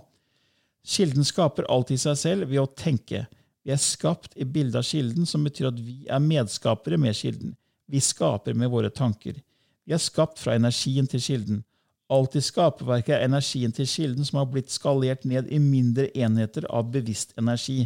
Kilden 0.85 1.25
skaper 1.25 1.65
alt 1.73 1.93
i 1.93 1.97
seg 2.01 2.17
selv 2.17 2.49
ved 2.51 2.61
å 2.61 2.69
tenke. 2.69 3.25
Vi 3.65 3.73
er 3.73 3.81
skapt 3.81 4.37
i 4.37 4.45
bildet 4.45 4.77
av 4.77 4.85
kilden, 4.85 5.25
som 5.25 5.43
betyr 5.45 5.71
at 5.71 5.81
vi 5.81 6.03
er 6.09 6.21
medskapere 6.21 6.97
med 7.01 7.17
kilden. 7.17 7.55
Vi 7.89 8.01
skaper 8.01 8.53
med 8.57 8.69
våre 8.73 8.89
tanker. 8.93 9.41
Vi 9.85 9.93
er 9.93 10.01
skapt 10.01 10.39
fra 10.41 10.55
energien 10.57 11.09
til 11.09 11.21
kilden. 11.21 11.63
Alt 12.11 12.35
i 12.35 12.43
skaperverket 12.43 13.15
er 13.15 13.25
energien 13.25 13.73
til 13.73 13.87
kilden 13.89 14.27
som 14.27 14.41
har 14.41 14.49
blitt 14.51 14.73
skalert 14.73 15.25
ned 15.25 15.49
i 15.49 15.61
mindre 15.63 16.09
enheter 16.13 16.67
av 16.69 16.89
bevisst 16.93 17.33
energi. 17.39 17.85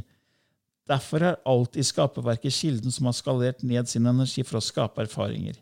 Derfor 0.90 1.24
er 1.32 1.40
alt 1.48 1.78
i 1.78 1.86
skaperverket 1.86 2.54
kilden 2.54 2.94
som 2.94 3.08
har 3.10 3.16
skalert 3.18 3.64
ned 3.64 3.90
sin 3.90 4.08
energi 4.10 4.44
for 4.44 4.60
å 4.60 4.66
skape 4.66 5.04
erfaringer. 5.06 5.60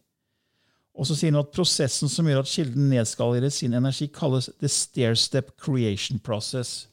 Og 0.93 1.07
så 1.09 1.17
sier 1.17 1.33
han 1.33 1.41
at 1.41 1.53
Prosessen 1.55 2.11
som 2.11 2.27
gjør 2.29 2.43
at 2.43 2.51
kilden 2.51 2.91
nedskalerer 2.91 3.49
sin 3.53 3.73
energi, 3.73 4.07
kalles 4.13 4.51
the 4.61 4.69
stair-step 4.69 5.55
creation 5.57 6.21
process. 6.21 6.87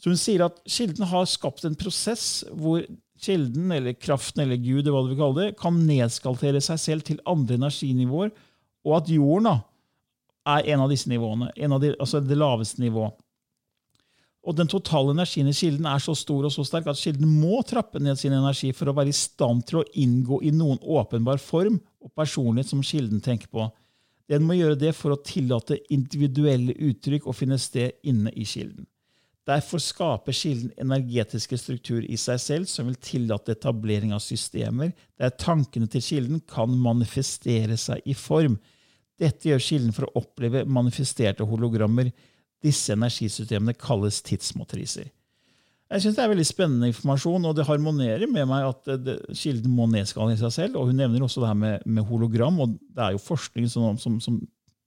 Så 0.00 0.10
Hun 0.10 0.20
sier 0.20 0.44
at 0.44 0.58
kilden 0.66 1.06
har 1.08 1.28
skapt 1.30 1.64
en 1.64 1.78
prosess 1.78 2.42
hvor 2.50 2.82
kilden, 3.24 3.70
eller 3.72 3.94
kraften 3.96 4.42
eller 4.44 4.58
Gud, 4.60 4.90
hva 4.90 5.04
du 5.04 5.12
vil 5.12 5.20
kalle 5.20 5.38
det, 5.38 5.58
kan 5.60 5.78
nedskaltere 5.86 6.60
seg 6.64 6.82
selv 6.82 7.06
til 7.06 7.22
andre 7.30 7.56
energinivåer, 7.60 8.34
og 8.84 8.98
at 8.98 9.12
jorden 9.14 9.48
da, 9.48 9.54
er 10.44 10.66
en 10.74 10.82
av 10.84 10.90
disse 10.92 11.08
nivåene, 11.08 11.48
av 11.56 11.80
de, 11.80 11.94
altså 11.96 12.20
det 12.20 12.36
laveste 12.36 12.82
nivået. 12.82 13.16
Og 14.44 14.56
Den 14.56 14.68
totale 14.68 15.14
energien 15.14 15.48
i 15.48 15.56
kilden 15.56 15.86
er 15.88 16.02
så 16.04 16.12
stor 16.18 16.44
og 16.44 16.52
så 16.52 16.66
sterk 16.68 16.90
at 16.92 17.00
kilden 17.00 17.28
må 17.40 17.62
trappe 17.64 18.00
ned 18.02 18.18
sin 18.20 18.34
energi 18.36 18.74
for 18.76 18.90
å 18.90 18.96
være 18.96 19.12
i 19.12 19.16
stand 19.16 19.64
til 19.70 19.80
å 19.80 19.86
inngå 19.96 20.42
i 20.44 20.52
noen 20.52 20.82
åpenbar 20.82 21.40
form 21.40 21.78
og 22.04 22.12
personlighet 22.12 22.68
som 22.68 22.84
kilden 22.84 23.22
tenker 23.24 23.48
på. 23.48 23.70
Den 24.28 24.44
må 24.44 24.56
gjøre 24.56 24.76
det 24.80 24.92
for 24.96 25.14
å 25.14 25.20
tillate 25.20 25.80
individuelle 25.92 26.76
uttrykk 26.76 27.28
å 27.28 27.36
finne 27.36 27.58
sted 27.60 27.96
inne 28.08 28.32
i 28.36 28.44
kilden. 28.48 28.84
Derfor 29.44 29.80
skaper 29.84 30.32
kilden 30.32 30.70
energetiske 30.80 31.56
strukturer 31.60 32.06
i 32.08 32.16
seg 32.20 32.40
selv 32.40 32.68
som 32.68 32.88
vil 32.88 32.96
tillate 32.96 33.52
etablering 33.52 34.14
av 34.16 34.22
systemer 34.24 34.94
der 35.20 35.34
tankene 35.36 35.88
til 35.92 36.04
kilden 36.04 36.40
kan 36.48 36.72
manifestere 36.80 37.76
seg 37.80 38.00
i 38.08 38.16
form. 38.16 38.56
Dette 39.20 39.50
gjør 39.50 39.66
kilden 39.66 39.92
for 39.96 40.08
å 40.08 40.22
oppleve 40.24 40.64
manifesterte 40.64 41.44
hologrammer 41.48 42.08
disse 42.64 42.94
energisystemene 42.96 43.76
kalles 43.78 44.22
tidsmatriser. 44.24 45.10
Jeg 45.90 46.00
synes 46.00 46.16
Det 46.16 46.24
er 46.24 46.28
veldig 46.32 46.46
spennende 46.46 46.88
informasjon, 46.90 47.44
og 47.44 47.56
det 47.56 47.66
harmonerer 47.68 48.26
med 48.26 48.48
meg 48.50 48.66
at 48.66 48.92
det, 49.04 49.18
kilden 49.36 49.70
må 49.70 49.86
nedskale 49.86 50.32
i 50.32 50.40
seg 50.40 50.52
selv. 50.52 50.76
og 50.76 50.88
Hun 50.88 50.96
nevner 50.98 51.22
også 51.22 51.42
det 51.42 51.50
her 51.52 51.60
med, 51.60 51.86
med 51.86 52.02
hologram. 52.08 52.60
og 52.60 52.68
Det 52.68 53.04
er 53.04 53.14
jo 53.14 53.22
forskning 53.22 53.68
som, 53.70 53.98
som, 53.98 54.20
som, 54.20 54.40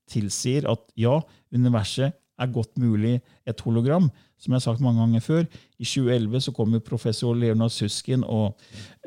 tilsier 0.07 0.63
at 0.71 0.79
ja, 0.95 1.17
universet 1.51 2.13
er 2.39 2.51
godt 2.53 2.77
mulig 2.79 3.17
et 3.45 3.61
hologram. 3.61 4.09
Som 4.39 4.53
jeg 4.53 4.55
har 4.55 4.63
sagt 4.63 4.81
mange 4.81 5.01
ganger 5.01 5.19
før. 5.19 5.41
I 5.79 5.83
2011 5.83 6.41
så 6.41 6.51
kom 6.51 6.73
jo 6.73 6.79
professor 6.79 7.33
Leonard 7.35 7.73
Suskin 7.75 8.23
og 8.23 8.55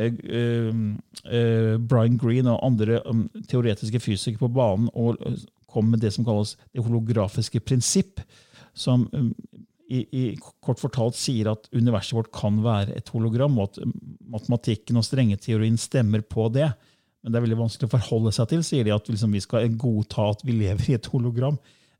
uh, 0.00 0.04
uh, 0.04 1.76
Brian 1.88 2.18
Green 2.18 2.46
og 2.46 2.60
andre 2.66 3.00
um, 3.06 3.30
teoretiske 3.48 4.00
fysikere 4.00 4.44
på 4.44 4.48
banen 4.48 4.90
og 4.92 5.16
kom 5.70 5.84
med 5.84 6.02
det 6.02 6.12
som 6.12 6.24
kalles 6.26 6.56
det 6.74 6.84
holografiske 6.84 7.60
prinsipp 7.60 8.20
som 8.76 9.06
um, 9.12 9.32
i, 9.90 10.04
i, 10.14 10.24
kort 10.62 10.80
fortalt 10.80 11.18
sier 11.18 11.50
at 11.50 11.66
universet 11.74 12.14
vårt 12.14 12.30
kan 12.34 12.60
være 12.62 12.94
et 12.98 13.10
hologram, 13.14 13.58
og 13.58 13.70
at 13.70 13.82
um, 13.84 13.94
matematikken 14.36 15.00
og 15.00 15.06
strengeteorien 15.06 15.78
stemmer 15.80 16.22
på 16.22 16.48
det. 16.54 16.68
Men 17.20 17.32
det 17.32 17.40
er 17.40 17.46
veldig 17.48 17.60
vanskelig 17.64 17.90
å 17.90 17.94
forholde 17.96 18.34
seg 18.36 18.52
til, 18.52 18.64
sier 18.64 18.86
de, 18.86 18.94
at 18.94 19.10
liksom 19.10 19.34
vi 19.34 19.42
skal 19.44 19.68
godta 19.80 20.30
at 20.30 20.44
vi 20.46 20.56
lever 20.56 20.88
i 20.88 20.96
et 20.96 21.10
hologram. 21.12 21.58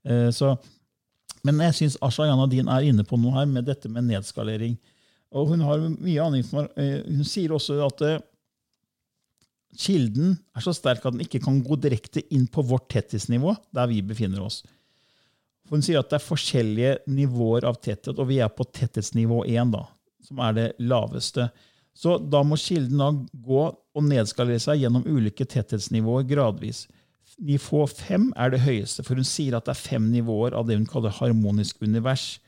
Eh, 0.09 0.31
så, 0.33 0.55
men 1.45 1.61
jeg 1.67 1.77
syns 1.77 1.99
Asha 2.07 2.25
Janadin 2.25 2.71
er 2.73 2.87
inne 2.89 3.05
på 3.05 3.19
noe 3.21 3.35
her 3.37 3.51
med 3.51 3.69
dette 3.69 3.91
med 3.93 4.09
nedskalering. 4.09 4.79
Og 5.37 5.53
hun 5.53 5.67
har 5.67 5.83
mye 5.91 6.23
annen 6.25 6.41
informasjon. 6.41 7.19
Hun 7.19 7.29
sier 7.29 7.53
også 7.53 7.77
at 7.85 8.01
kilden 9.79 10.35
er 10.57 10.65
så 10.65 10.73
sterk 10.75 11.05
at 11.05 11.15
den 11.15 11.25
ikke 11.25 11.43
kan 11.43 11.61
gå 11.63 11.79
direkte 11.81 12.23
inn 12.35 12.47
på 12.51 12.65
vårt 12.67 12.89
tettisnivå, 12.93 13.55
der 13.75 13.91
vi 13.91 14.01
befinner 14.03 14.43
oss. 14.47 14.63
Hun 15.71 15.85
sier 15.87 16.01
at 16.01 16.11
det 16.11 16.19
er 16.19 16.27
forskjellige 16.27 16.95
nivåer 17.11 17.67
av 17.69 17.79
tetthet, 17.79 18.19
og 18.19 18.29
vi 18.31 18.41
er 18.43 18.51
på 18.51 18.67
tetthetsnivå 18.67 19.45
1, 19.47 19.75
da, 19.75 19.85
som 20.27 20.43
er 20.43 20.57
det 20.57 20.69
laveste. 20.83 21.49
Så 21.95 22.17
da 22.19 22.43
må 22.47 22.59
kilden 22.59 22.99
da 23.03 23.11
gå 23.47 23.63
og 23.71 24.07
nedskalere 24.07 24.63
seg 24.63 24.83
gjennom 24.83 25.07
ulike 25.07 25.47
tetthetsnivåer 25.47 26.27
gradvis. 26.31 26.87
Nivå 27.39 27.85
5 27.87 28.33
er 28.35 28.53
det 28.53 28.65
høyeste, 28.65 29.05
for 29.07 29.19
hun 29.19 29.27
sier 29.27 29.57
at 29.57 29.69
det 29.69 29.77
er 29.77 29.83
fem 29.83 30.11
nivåer 30.11 30.57
av 30.59 30.67
det 30.67 30.79
hun 30.81 30.89
kaller 30.91 31.15
harmonisk 31.21 31.85
univers. 31.87 32.41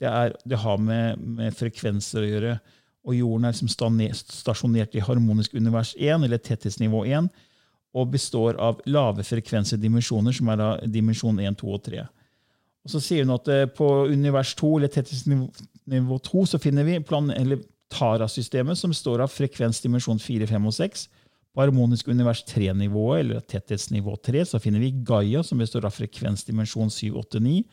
Det, 0.00 0.08
er, 0.08 0.36
det 0.48 0.62
har 0.62 0.78
med, 0.80 1.18
med 1.20 1.56
frekvenser 1.58 2.22
å 2.22 2.30
gjøre 2.30 2.60
og 3.06 3.16
jorden 3.16 3.46
er 3.48 3.54
liksom 3.54 4.00
stasjonert 4.14 4.94
i 4.94 5.04
harmonisk 5.04 5.54
univers 5.56 5.94
1, 5.96 6.24
eller 6.26 6.40
tetthetsnivå 6.42 7.04
1, 7.08 7.30
og 7.96 8.10
består 8.12 8.58
av 8.60 8.80
lave 8.86 9.24
frekvenser 9.26 9.80
dimensjoner, 9.80 10.34
som 10.36 10.50
er 10.52 10.60
da 10.60 10.70
dimensjon 10.84 11.40
1, 11.40 11.56
2 11.62 11.70
og 11.74 11.82
3. 11.88 12.04
Og 12.84 12.92
Så 12.94 13.02
sier 13.04 13.26
hun 13.26 13.34
at 13.36 13.48
eh, 13.52 13.66
på 13.68 13.88
univers 14.10 14.54
2, 14.58 14.70
eller 14.78 14.92
tetthetsnivå 14.92 16.18
2, 16.24 16.46
så 16.54 16.60
finner 16.62 16.86
vi 16.88 17.00
Tara-systemet, 17.90 18.78
som 18.78 18.92
består 18.92 19.20
av 19.24 19.32
frekvensdimensjon 19.34 20.20
4, 20.22 20.46
5 20.46 20.68
og 20.70 20.74
6. 20.76 21.08
På 21.50 21.64
harmonisk 21.64 22.08
univers 22.08 22.44
3-nivået, 22.46 23.24
eller 23.24 23.40
tetthetsnivå 23.50 24.14
3, 24.22 24.44
så 24.46 24.60
finner 24.62 24.82
vi 24.84 24.92
Gaia, 25.06 25.42
som 25.42 25.58
består 25.58 25.88
av 25.88 25.96
frekvensdimensjon 25.96 26.92
7, 26.94 27.10
8, 27.18 27.42
9. 27.42 27.64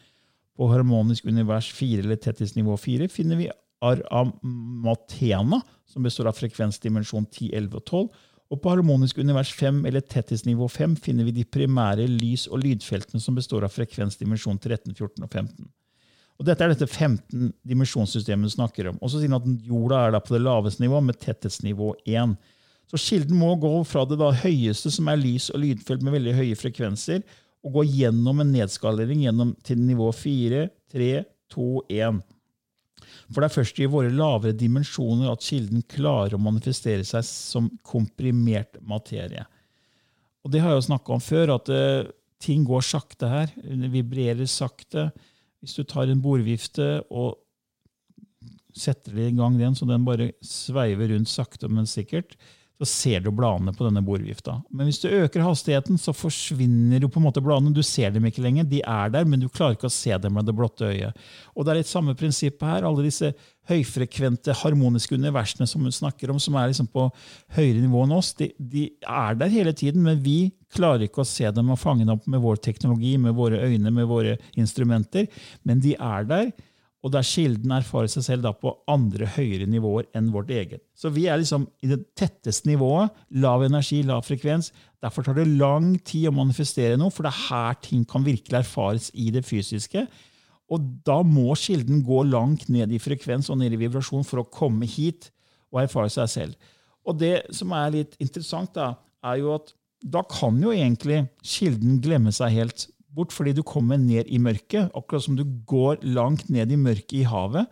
På 0.58 0.72
harmonisk 0.72 1.30
univers 1.30 1.70
4, 1.78 2.02
eller 2.02 2.18
tetthetsnivå 2.18 2.74
4, 2.82 3.08
finner 3.14 3.38
vi 3.38 3.52
Aramatena, 3.86 5.62
som 5.86 6.04
består 6.04 6.32
av 6.32 6.40
frekvensdimensjon 6.40 7.30
10, 7.30 7.52
11 7.54 7.78
og 7.78 7.86
12. 7.86 8.08
Og 8.48 8.62
på 8.64 8.72
harmonisk 8.72 9.18
univers 9.20 9.52
5 9.54 9.82
eller 9.90 10.04
tetthetsnivå 10.06 10.70
5 10.72 10.96
finner 11.04 11.28
vi 11.28 11.36
de 11.36 11.44
primære 11.44 12.06
lys- 12.08 12.48
og 12.48 12.62
lydfeltene 12.64 13.20
som 13.20 13.36
består 13.36 13.66
av 13.68 13.74
frekvensdimensjon 13.76 14.60
13, 14.60 14.94
14 14.94 15.26
og 15.26 15.30
15. 15.32 15.68
Og 16.38 16.46
Dette 16.46 16.64
er 16.64 16.72
dette 16.72 16.88
15 16.88 17.50
dimensjonssystemet 17.66 18.48
du 18.48 18.54
snakker 18.54 18.92
om. 18.92 19.00
Og 19.02 19.10
så 19.10 19.20
sier 19.20 19.34
han 19.34 19.42
at 19.42 19.66
Jorda 19.68 20.04
er 20.06 20.14
da 20.14 20.22
på 20.22 20.36
det 20.36 20.44
laveste 20.46 20.84
nivå 20.84 21.02
med 21.04 21.18
tetthetsnivå 21.20 21.96
1. 22.06 22.38
Så 22.88 23.00
Kilden 23.02 23.40
må 23.42 23.50
gå 23.60 23.74
fra 23.90 24.06
det 24.08 24.20
da 24.22 24.30
høyeste, 24.32 24.94
som 24.94 25.10
er 25.12 25.20
lys- 25.20 25.50
og 25.52 25.60
lydfelt 25.66 26.06
med 26.06 26.16
veldig 26.16 26.36
høye 26.38 26.60
frekvenser, 26.60 27.26
og 27.66 27.80
gå 27.80 27.84
gjennom 27.90 28.40
en 28.40 28.54
nedskalering 28.54 29.26
gjennom 29.26 29.56
til 29.66 29.82
nivå 29.82 30.08
4, 30.16 30.68
3, 30.94 31.10
2, 31.52 31.68
1. 31.90 32.22
For 33.28 33.44
det 33.44 33.50
er 33.50 33.58
først 33.58 33.80
i 33.84 33.90
våre 33.92 34.12
lavere 34.14 34.56
dimensjoner 34.56 35.32
at 35.34 35.44
kilden 35.44 35.84
klarer 35.92 36.38
å 36.38 36.42
manifestere 36.42 37.04
seg 37.08 37.26
som 37.28 37.68
komprimert 37.86 38.80
materie. 38.88 39.44
Og 40.46 40.54
Det 40.54 40.62
har 40.64 40.72
jeg 40.72 40.80
jo 40.80 40.88
snakka 40.88 41.16
om 41.18 41.24
før, 41.24 41.58
at 41.58 41.72
uh, 41.74 42.08
ting 42.40 42.64
går 42.68 42.86
sakte 42.88 43.28
her. 43.28 43.52
Det 43.52 43.92
vibrerer 43.92 44.48
sakte. 44.48 45.10
Hvis 45.60 45.76
du 45.76 45.84
tar 45.84 46.08
en 46.08 46.22
bordvifte 46.24 47.02
og 47.12 47.36
setter 48.78 49.18
i 49.20 49.34
gang 49.36 49.58
den, 49.60 49.76
så 49.76 49.88
den 49.90 50.06
bare 50.08 50.32
sveiver 50.46 51.12
rundt 51.12 51.32
sakte, 51.32 51.68
men 51.68 51.90
sikkert, 51.90 52.38
så 52.78 52.86
ser 52.86 53.24
du 53.26 53.32
bladene 53.34 53.74
på 53.74 53.88
denne 53.88 54.04
bordvifta. 54.06 54.60
Men 54.70 54.86
hvis 54.86 55.00
du 55.02 55.08
øker 55.10 55.42
hastigheten, 55.42 55.98
så 55.98 56.14
forsvinner 56.14 57.02
jo 57.02 57.10
på 57.10 57.18
en 57.18 57.26
måte 57.26 57.42
bladene. 57.42 57.74
Du 57.74 57.82
ser 57.86 58.14
dem 58.14 58.28
ikke 58.30 58.44
lenger. 58.46 58.68
De 58.70 58.84
er 58.86 59.14
der, 59.14 59.26
men 59.26 59.42
du 59.42 59.48
klarer 59.50 59.74
ikke 59.74 59.90
å 59.90 59.94
se 59.94 60.14
dem 60.22 60.38
med 60.38 60.46
det 60.46 60.54
blotte 60.58 60.92
øyet. 60.92 61.18
Og 61.56 61.66
Det 61.66 61.74
er 61.74 61.80
litt 61.80 61.90
samme 61.90 62.14
prinsippet 62.18 62.68
her. 62.70 62.86
Alle 62.86 63.08
disse 63.08 63.32
høyfrekvente, 63.68 64.54
harmoniske 64.62 65.18
universene 65.18 65.68
som 65.68 65.84
hun 65.84 65.96
snakker 65.96 66.32
om, 66.32 66.38
som 66.40 66.56
er 66.56 66.70
liksom 66.70 66.88
på 66.94 67.08
høyere 67.58 67.82
nivå 67.82 68.06
enn 68.06 68.16
oss, 68.16 68.32
de, 68.38 68.52
de, 68.60 68.86
er 69.02 69.42
der 69.42 69.52
hele 69.52 69.74
tiden, 69.76 70.06
men 70.06 70.22
vi 70.24 70.54
klarer 70.72 71.08
ikke 71.08 71.26
å 71.26 71.28
se 71.28 71.50
dem 71.52 71.74
og 71.74 71.82
fange 71.82 72.06
dem 72.06 72.14
opp 72.16 72.30
med 72.30 72.44
vår 72.46 72.62
teknologi, 72.64 73.18
med 73.20 73.36
våre 73.36 73.60
øyne, 73.66 73.92
med 73.92 74.08
våre 74.08 74.38
instrumenter. 74.56 75.28
Men 75.68 75.84
de 75.84 75.98
er 75.98 76.30
der 76.30 76.54
og 77.06 77.14
der 77.14 77.26
kilden 77.26 77.72
erfarer 77.76 78.10
seg 78.10 78.26
selv 78.26 78.48
på 78.62 78.74
andre 78.90 79.28
høyere 79.36 79.68
nivåer 79.70 80.08
enn 80.18 80.32
vårt 80.34 80.50
eget. 80.52 80.82
Så 80.98 81.12
vi 81.14 81.28
er 81.30 81.38
liksom 81.40 81.68
i 81.86 81.92
det 81.92 82.00
tetteste 82.18 82.70
nivået. 82.70 83.14
Lav 83.38 83.64
energi, 83.64 84.02
lav 84.04 84.26
frekvens. 84.26 84.72
Derfor 85.04 85.24
tar 85.24 85.38
det 85.38 85.46
lang 85.60 85.94
tid 86.02 86.28
å 86.32 86.36
manifestere 86.36 86.98
noe, 86.98 87.14
for 87.14 87.28
det 87.28 87.32
er 87.36 87.44
her 87.52 87.78
ting 87.86 88.02
kan 88.10 88.26
virkelig 88.26 88.64
erfares 88.64 89.12
i 89.14 89.30
det 89.36 89.46
fysiske. 89.46 90.08
Og 90.74 90.90
da 91.08 91.22
må 91.24 91.54
kilden 91.60 92.02
gå 92.04 92.24
langt 92.28 92.68
ned 92.74 92.92
i 92.92 93.00
frekvens 93.00 93.52
og 93.54 93.62
ned 93.62 93.78
i 93.78 93.82
vibrasjon 93.86 94.26
for 94.28 94.42
å 94.42 94.50
komme 94.52 94.90
hit 94.90 95.30
og 95.72 95.84
erfare 95.86 96.12
seg 96.12 96.34
selv. 96.34 96.74
Og 97.08 97.22
det 97.22 97.46
som 97.56 97.72
er 97.78 97.94
litt 97.94 98.18
interessant, 98.24 98.74
da, 98.76 98.96
er 99.24 99.40
jo 99.44 99.54
at 99.56 99.72
da 100.04 100.26
kan 100.28 100.58
jo 100.62 100.74
egentlig 100.74 101.24
kilden 101.46 102.02
glemme 102.04 102.34
seg 102.36 102.58
helt 102.58 102.90
bort 103.18 103.34
fordi 103.36 103.56
du 103.58 103.64
kommer 103.68 104.00
ned 104.00 104.30
i 104.30 104.40
mørket. 104.42 104.94
Akkurat 104.98 105.26
som 105.26 105.38
du 105.38 105.44
går 105.70 106.04
langt 106.06 106.48
ned 106.54 106.72
i 106.72 106.80
mørket 106.80 107.20
i 107.22 107.28
havet. 107.28 107.68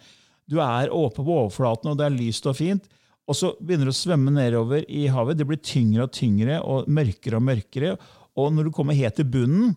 Du 0.50 0.60
er 0.62 0.92
oppe 0.94 1.24
på 1.24 1.40
overflaten, 1.46 1.92
og 1.92 1.98
det 2.00 2.06
er 2.08 2.18
lyst 2.18 2.46
og 2.50 2.58
fint. 2.58 2.86
Og 3.26 3.38
så 3.38 3.54
begynner 3.58 3.90
du 3.90 3.94
å 3.94 3.98
svømme 3.98 4.34
nedover 4.34 4.86
i 4.86 5.08
havet. 5.10 5.40
Det 5.40 5.48
blir 5.50 5.62
tyngre 5.64 6.06
og 6.06 6.14
tyngre 6.14 6.60
og 6.62 6.90
mørkere 6.92 7.40
og 7.40 7.48
mørkere. 7.48 7.96
Og 8.38 8.54
når 8.54 8.68
du 8.68 8.76
kommer 8.76 8.98
helt 8.98 9.18
til 9.18 9.30
bunnen, 9.32 9.74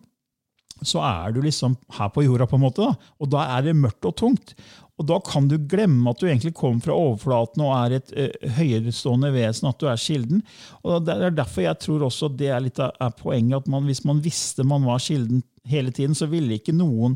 så 0.85 1.01
er 1.03 1.33
du 1.35 1.41
liksom 1.43 1.75
her 1.97 2.11
på 2.13 2.23
jorda, 2.23 2.47
på 2.47 2.59
en 2.59 2.63
måte. 2.63 2.85
Da. 2.85 3.13
Og 3.19 3.31
da 3.33 3.47
er 3.57 3.65
det 3.65 3.75
mørkt 3.79 4.05
og 4.07 4.15
tungt. 4.21 4.53
Og 4.99 5.07
da 5.07 5.15
kan 5.23 5.47
du 5.47 5.55
glemme 5.71 6.11
at 6.11 6.19
du 6.19 6.27
egentlig 6.27 6.51
kommer 6.57 6.83
fra 6.83 6.95
overflaten 6.97 7.63
og 7.63 7.71
er 7.77 7.97
et 7.99 8.13
uh, 8.13 8.49
høyerestående 8.57 9.31
vesen, 9.31 9.69
at 9.69 9.79
du 9.79 9.87
er 9.87 10.01
kilden. 10.01 10.43
Og 10.83 11.05
Det 11.07 11.15
er 11.15 11.35
derfor 11.37 11.63
jeg 11.63 11.79
tror 11.85 12.07
også 12.09 12.31
det 12.35 12.51
er 12.51 12.63
litt 12.65 12.81
av 12.83 13.15
poenget, 13.19 13.61
at 13.61 13.71
man, 13.71 13.87
hvis 13.87 14.03
man 14.07 14.19
visste 14.23 14.67
man 14.67 14.87
var 14.87 14.99
kilden 15.03 15.43
hele 15.69 15.93
tiden, 15.95 16.17
så 16.17 16.27
ville 16.29 16.59
ikke 16.59 16.75
noen 16.75 17.15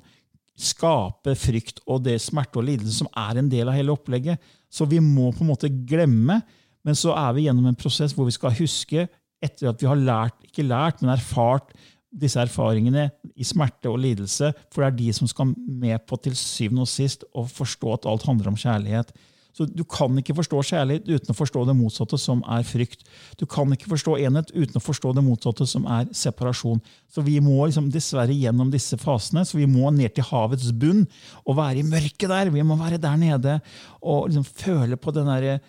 skape 0.59 1.33
frykt 1.39 1.81
og 1.89 2.03
det 2.05 2.19
smerte 2.21 2.61
og 2.61 2.67
lidelse 2.67 2.99
som 3.01 3.09
er 3.17 3.39
en 3.41 3.49
del 3.51 3.67
av 3.67 3.75
hele 3.75 3.93
opplegget. 3.95 4.39
Så 4.71 4.87
vi 4.89 5.01
må 5.03 5.31
på 5.33 5.43
en 5.43 5.51
måte 5.51 5.71
glemme, 5.71 6.39
men 6.83 6.97
så 6.97 7.15
er 7.17 7.33
vi 7.35 7.47
gjennom 7.47 7.67
en 7.69 7.79
prosess 7.79 8.13
hvor 8.15 8.29
vi 8.29 8.35
skal 8.35 8.55
huske, 8.57 9.07
etter 9.43 9.73
at 9.73 9.81
vi 9.81 9.89
har 9.89 9.99
lært, 9.99 10.37
ikke 10.47 10.65
lært, 10.67 11.01
men 11.01 11.11
erfart 11.17 11.73
disse 12.13 12.39
erfaringene 12.39 13.09
i 13.35 13.45
smerte 13.47 13.89
og 13.89 13.99
lidelse, 14.03 14.51
for 14.71 14.83
det 14.83 14.89
er 14.89 14.97
de 14.99 15.13
som 15.17 15.29
skal 15.29 15.53
med 15.57 16.05
på 16.07 16.19
til 16.21 16.35
syvende 16.37 16.85
og 16.85 16.91
sist 16.91 17.25
å 17.33 17.45
forstå 17.49 17.95
at 17.95 18.09
alt 18.09 18.27
handler 18.29 18.51
om 18.53 18.59
kjærlighet. 18.59 19.13
Så 19.53 19.67
Du 19.69 19.83
kan 19.85 20.15
ikke 20.17 20.33
forstå 20.33 20.61
kjærlighet 20.65 21.09
uten 21.09 21.29
å 21.29 21.37
forstå 21.37 21.63
det 21.67 21.75
motsatte, 21.77 22.17
som 22.17 22.41
er 22.49 22.65
frykt. 22.65 23.05
Du 23.37 23.45
kan 23.45 23.69
ikke 23.73 23.91
forstå 23.91 24.15
enhet 24.25 24.49
uten 24.49 24.79
å 24.79 24.81
forstå 24.81 25.13
det 25.13 25.23
motsatte, 25.25 25.67
som 25.69 25.85
er 25.85 26.09
separasjon. 26.09 26.81
Så 27.13 27.21
Vi 27.21 27.39
må 27.39 27.59
liksom 27.67 27.91
dessverre 27.93 28.33
gjennom 28.33 28.71
disse 28.73 28.97
fasene. 28.97 29.45
så 29.45 29.57
Vi 29.57 29.69
må 29.69 29.91
ned 29.93 30.15
til 30.15 30.23
havets 30.23 30.71
bunn 30.71 31.05
og 31.45 31.57
være 31.57 31.79
i 31.79 31.83
mørket 31.83 32.29
der. 32.29 32.49
Vi 32.49 32.63
må 32.63 32.75
være 32.75 32.97
der 32.97 33.15
nede 33.15 33.61
og 34.01 34.29
liksom 34.29 34.43
føle 34.43 34.97
på 34.97 35.13
den, 35.13 35.27
der, 35.27 35.61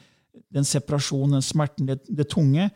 den 0.50 0.64
separasjonen, 0.64 1.36
den 1.36 1.42
smerten, 1.42 1.86
det, 1.86 2.00
det 2.08 2.28
tunge. 2.28 2.70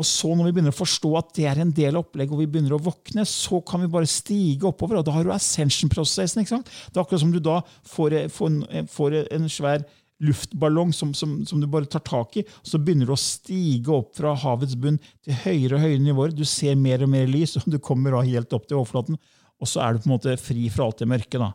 Og 0.00 0.06
så 0.08 0.32
Når 0.32 0.48
vi 0.48 0.52
begynner 0.56 0.72
å 0.72 0.80
forstå 0.80 1.10
at 1.18 1.32
det 1.36 1.46
er 1.50 1.60
en 1.60 1.72
del 1.76 1.92
av 1.92 2.06
opplegget, 2.06 2.32
og 2.32 2.40
vi 2.40 2.48
begynner 2.48 2.72
å 2.78 2.82
våkne, 2.82 3.26
så 3.28 3.60
kan 3.60 3.82
vi 3.82 3.90
bare 3.92 4.08
stige 4.08 4.68
oppover. 4.70 4.96
og 4.96 5.04
Da 5.04 5.12
har 5.12 5.26
du 5.26 5.32
ascension-prosessen. 5.34 6.40
ikke 6.40 6.56
sant? 6.56 6.70
Det 6.88 6.96
er 6.96 7.04
akkurat 7.04 7.20
som 7.20 7.34
du 7.34 7.40
da 7.44 7.60
får, 7.84 8.16
får, 8.32 8.60
får 8.88 9.16
en 9.28 9.48
svær 9.52 9.84
luftballong 10.20 10.92
som, 10.92 11.12
som, 11.16 11.38
som, 11.48 11.60
du 11.60 11.66
bare 11.68 11.88
tar 11.88 12.04
tak 12.04 12.38
i. 12.40 12.44
og 12.44 12.70
Så 12.72 12.80
begynner 12.80 13.08
du 13.08 13.12
å 13.12 13.20
stige 13.20 13.92
opp 13.92 14.14
fra 14.16 14.32
havets 14.36 14.76
bunn 14.76 15.00
til 15.24 15.36
høyere 15.44 15.76
og 15.76 15.84
høyere 15.84 16.04
nivåer. 16.06 16.32
Du 16.36 16.46
ser 16.48 16.80
mer 16.80 17.04
og 17.04 17.12
mer 17.12 17.28
lys, 17.28 17.56
og 17.60 17.68
du 17.68 17.76
kommer 17.78 18.16
da 18.16 18.24
helt 18.24 18.56
opp 18.56 18.68
til 18.68 18.80
overflaten. 18.80 19.20
Og 19.60 19.68
så 19.68 19.84
er 19.84 19.92
du 19.92 20.00
på 20.00 20.08
en 20.08 20.16
måte 20.16 20.38
fri 20.40 20.70
fra 20.72 20.88
alt 20.88 21.04
det 21.04 21.10
mørke. 21.10 21.40
da. 21.40 21.52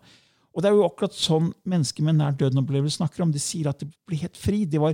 Og 0.55 0.63
Det 0.63 0.69
er 0.69 0.77
jo 0.77 0.85
akkurat 0.87 1.15
sånn 1.17 1.49
mennesker 1.67 2.05
med 2.05 2.19
nær 2.21 2.35
døden-opplevelse 2.39 3.01
snakker 3.01 3.25
om. 3.25 3.33
De 3.33 3.41
sier 3.43 3.67
at 3.67 3.81
de 3.81 3.89
blir 4.07 4.21
helt 4.21 4.37
fri. 4.39 4.61
De, 4.69 4.79
var, 4.79 4.93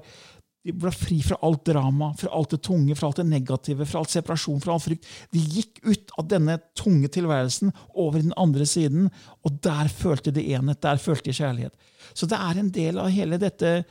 de 0.62 0.74
ble 0.78 0.92
fri 0.94 1.18
fra 1.26 1.40
alt 1.46 1.64
drama, 1.66 2.12
fra 2.18 2.30
alt 2.38 2.54
det 2.54 2.62
tunge, 2.68 2.96
fra 2.98 3.10
alt 3.10 3.22
det 3.22 3.26
negative, 3.30 3.86
fra 3.90 4.04
alt 4.04 4.14
separasjon, 4.14 4.62
fra 4.62 4.76
all 4.76 4.84
frykt. 4.84 5.08
De 5.34 5.42
gikk 5.42 5.82
ut 5.88 6.14
av 6.22 6.28
denne 6.30 6.60
tunge 6.78 7.10
tilværelsen 7.16 7.74
over 7.98 8.22
den 8.22 8.36
andre 8.38 8.68
siden, 8.70 9.10
og 9.42 9.58
der 9.66 9.90
følte 9.90 10.34
de 10.36 10.46
enhet, 10.54 10.84
der 10.86 11.02
følte 11.02 11.32
de 11.32 11.38
kjærlighet. 11.40 11.90
Så 12.14 12.30
det 12.30 12.38
er 12.38 12.62
en 12.62 12.70
del 12.74 13.02
av 13.02 13.12
hele 13.14 13.42
dette 13.42 13.82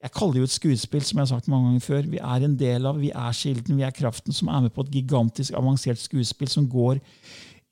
Jeg 0.00 0.14
kaller 0.16 0.32
det 0.32 0.40
jo 0.40 0.46
et 0.48 0.52
skuespill, 0.54 1.02
som 1.04 1.18
jeg 1.18 1.26
har 1.26 1.28
sagt 1.28 1.48
mange 1.52 1.66
ganger 1.66 1.82
før. 1.84 2.06
Vi 2.08 2.20
er 2.24 2.44
en 2.46 2.54
del 2.56 2.86
av, 2.88 2.96
vi 2.96 3.10
er 3.12 3.34
kilden, 3.36 3.76
vi 3.76 3.84
er 3.84 3.92
kraften 3.92 4.32
som 4.32 4.48
er 4.48 4.62
med 4.64 4.72
på 4.72 4.86
et 4.86 4.94
gigantisk 4.94 5.52
avansert 5.58 6.00
skuespill 6.00 6.48
som 6.48 6.64
går 6.72 7.02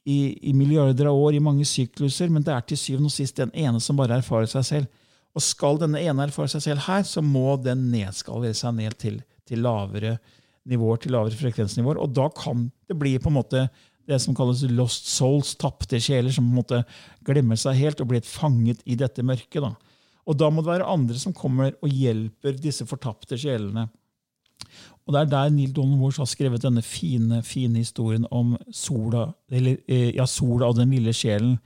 i, 0.04 0.36
i 0.50 0.52
milliarder 0.52 1.08
av 1.08 1.16
år, 1.16 1.38
i 1.38 1.40
mange 1.40 1.64
sykluser, 1.64 2.28
men 2.28 2.44
det 2.44 2.52
er 2.52 2.66
til 2.68 2.76
syvende 2.76 3.08
og 3.08 3.14
sist 3.14 3.40
den 3.40 3.54
ene 3.56 3.80
som 3.80 3.96
bare 3.96 4.20
erfarer 4.20 4.50
seg 4.52 4.66
selv. 4.68 4.97
Og 5.36 5.44
skal 5.44 5.78
denne 5.80 6.00
ene 6.02 6.24
erfare 6.26 6.50
seg 6.50 6.64
selv 6.64 6.86
her, 6.86 7.04
så 7.06 7.22
må 7.24 7.56
den 7.62 7.88
nedskalere 7.92 8.56
seg 8.56 8.74
ned 8.78 8.96
til, 9.00 9.20
til 9.48 9.62
lavere 9.64 10.16
nivåer, 10.68 11.02
til 11.02 11.14
lavere 11.14 11.38
frekvensnivåer. 11.38 12.00
Og 12.02 12.14
da 12.16 12.28
kan 12.34 12.68
det 12.88 12.96
bli 12.98 13.16
på 13.20 13.30
en 13.30 13.38
måte 13.38 13.68
det 14.08 14.18
som 14.24 14.36
kalles 14.36 14.64
lost 14.72 15.10
souls, 15.12 15.52
tapte 15.60 16.00
sjeler, 16.00 16.32
som 16.32 16.46
på 16.46 16.54
en 16.54 16.60
måte 16.62 16.80
glemmer 17.28 17.60
seg 17.60 17.76
helt 17.76 18.00
og 18.00 18.08
blir 18.12 18.24
fanget 18.24 18.80
i 18.88 18.96
dette 18.96 19.24
mørket. 19.24 19.60
da. 19.60 19.74
Og 20.28 20.36
da 20.36 20.48
må 20.52 20.64
det 20.64 20.72
være 20.72 20.88
andre 20.88 21.16
som 21.20 21.36
kommer 21.36 21.74
og 21.84 21.92
hjelper 21.92 22.56
disse 22.60 22.86
fortapte 22.88 23.36
sjelene. 23.40 23.88
Og 25.08 25.14
Det 25.14 25.20
er 25.20 25.30
der 25.32 25.50
Neil 25.50 25.72
Donald 25.72 26.00
Walsh 26.02 26.20
har 26.20 26.28
skrevet 26.28 26.62
denne 26.62 26.82
fine 26.84 27.42
fine 27.42 27.80
historien 27.80 28.26
om 28.30 28.56
sola, 28.70 29.32
eller, 29.50 29.78
eh, 29.88 30.14
ja, 30.16 30.26
sola 30.26 30.66
og 30.68 30.76
den 30.76 30.90
lille 30.90 31.12
sjelen, 31.12 31.58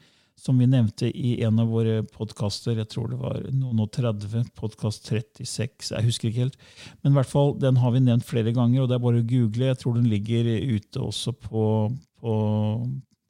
som 0.43 0.59
vi 0.59 0.67
nevnte 0.67 1.07
i 1.07 1.37
en 1.47 1.61
av 1.63 1.71
våre 1.71 2.01
podkaster. 2.11 2.75
Jeg 2.81 2.91
tror 2.91 3.13
det 3.13 3.21
var 3.21 3.39
noen 3.55 3.85
og 3.85 3.93
30, 3.95 4.51
podkast 4.59 5.07
36, 5.07 5.93
jeg 5.95 6.09
husker 6.09 6.31
ikke 6.31 6.47
helt. 6.49 6.59
Men 7.03 7.15
i 7.15 7.21
hvert 7.21 7.31
fall, 7.31 7.55
den 7.63 7.79
har 7.79 7.95
vi 7.95 8.03
nevnt 8.03 8.27
flere 8.27 8.55
ganger, 8.57 8.83
og 8.83 8.91
det 8.91 8.99
er 8.99 9.05
bare 9.07 9.23
å 9.23 9.29
google. 9.29 9.71
Jeg 9.71 9.81
tror 9.85 9.97
den 10.01 10.11
ligger 10.11 10.51
ute 10.75 11.05
også 11.05 11.37
på, 11.47 11.65
på, 12.19 12.35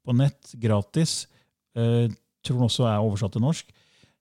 på 0.03 0.16
nett, 0.16 0.57
gratis. 0.62 1.27
Jeg 1.77 2.09
eh, 2.09 2.18
tror 2.42 2.59
den 2.59 2.70
også 2.70 2.88
er 2.88 3.05
oversatt 3.05 3.37
til 3.37 3.44
norsk 3.44 3.79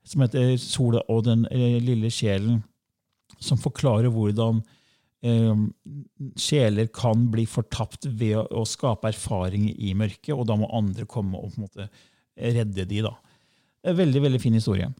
som 0.07 0.23
heter 0.23 0.55
'Sola 0.57 1.01
og 1.09 1.25
den 1.25 1.45
eh, 1.51 1.79
lille 1.81 2.09
sjelen', 2.09 2.61
som 3.39 3.57
forklarer 3.57 4.09
hvordan 4.09 4.61
eh, 5.23 5.55
sjeler 6.37 6.89
kan 6.93 7.27
bli 7.31 7.45
fortapt 7.45 8.07
ved 8.09 8.37
å, 8.41 8.65
skape 8.65 9.11
erfaringer 9.11 9.77
i 9.77 9.93
mørket, 9.93 10.33
og 10.35 10.47
da 10.49 10.57
må 10.57 10.69
andre 10.73 11.05
komme 11.05 11.37
og 11.37 11.53
på 11.53 11.61
en 11.61 11.67
måte 11.67 11.89
redde 12.37 12.85
de. 12.87 13.01
da. 13.05 13.15
Veldig 14.01 14.21
veldig 14.27 14.41
fin 14.41 14.57
historie. 14.57 14.91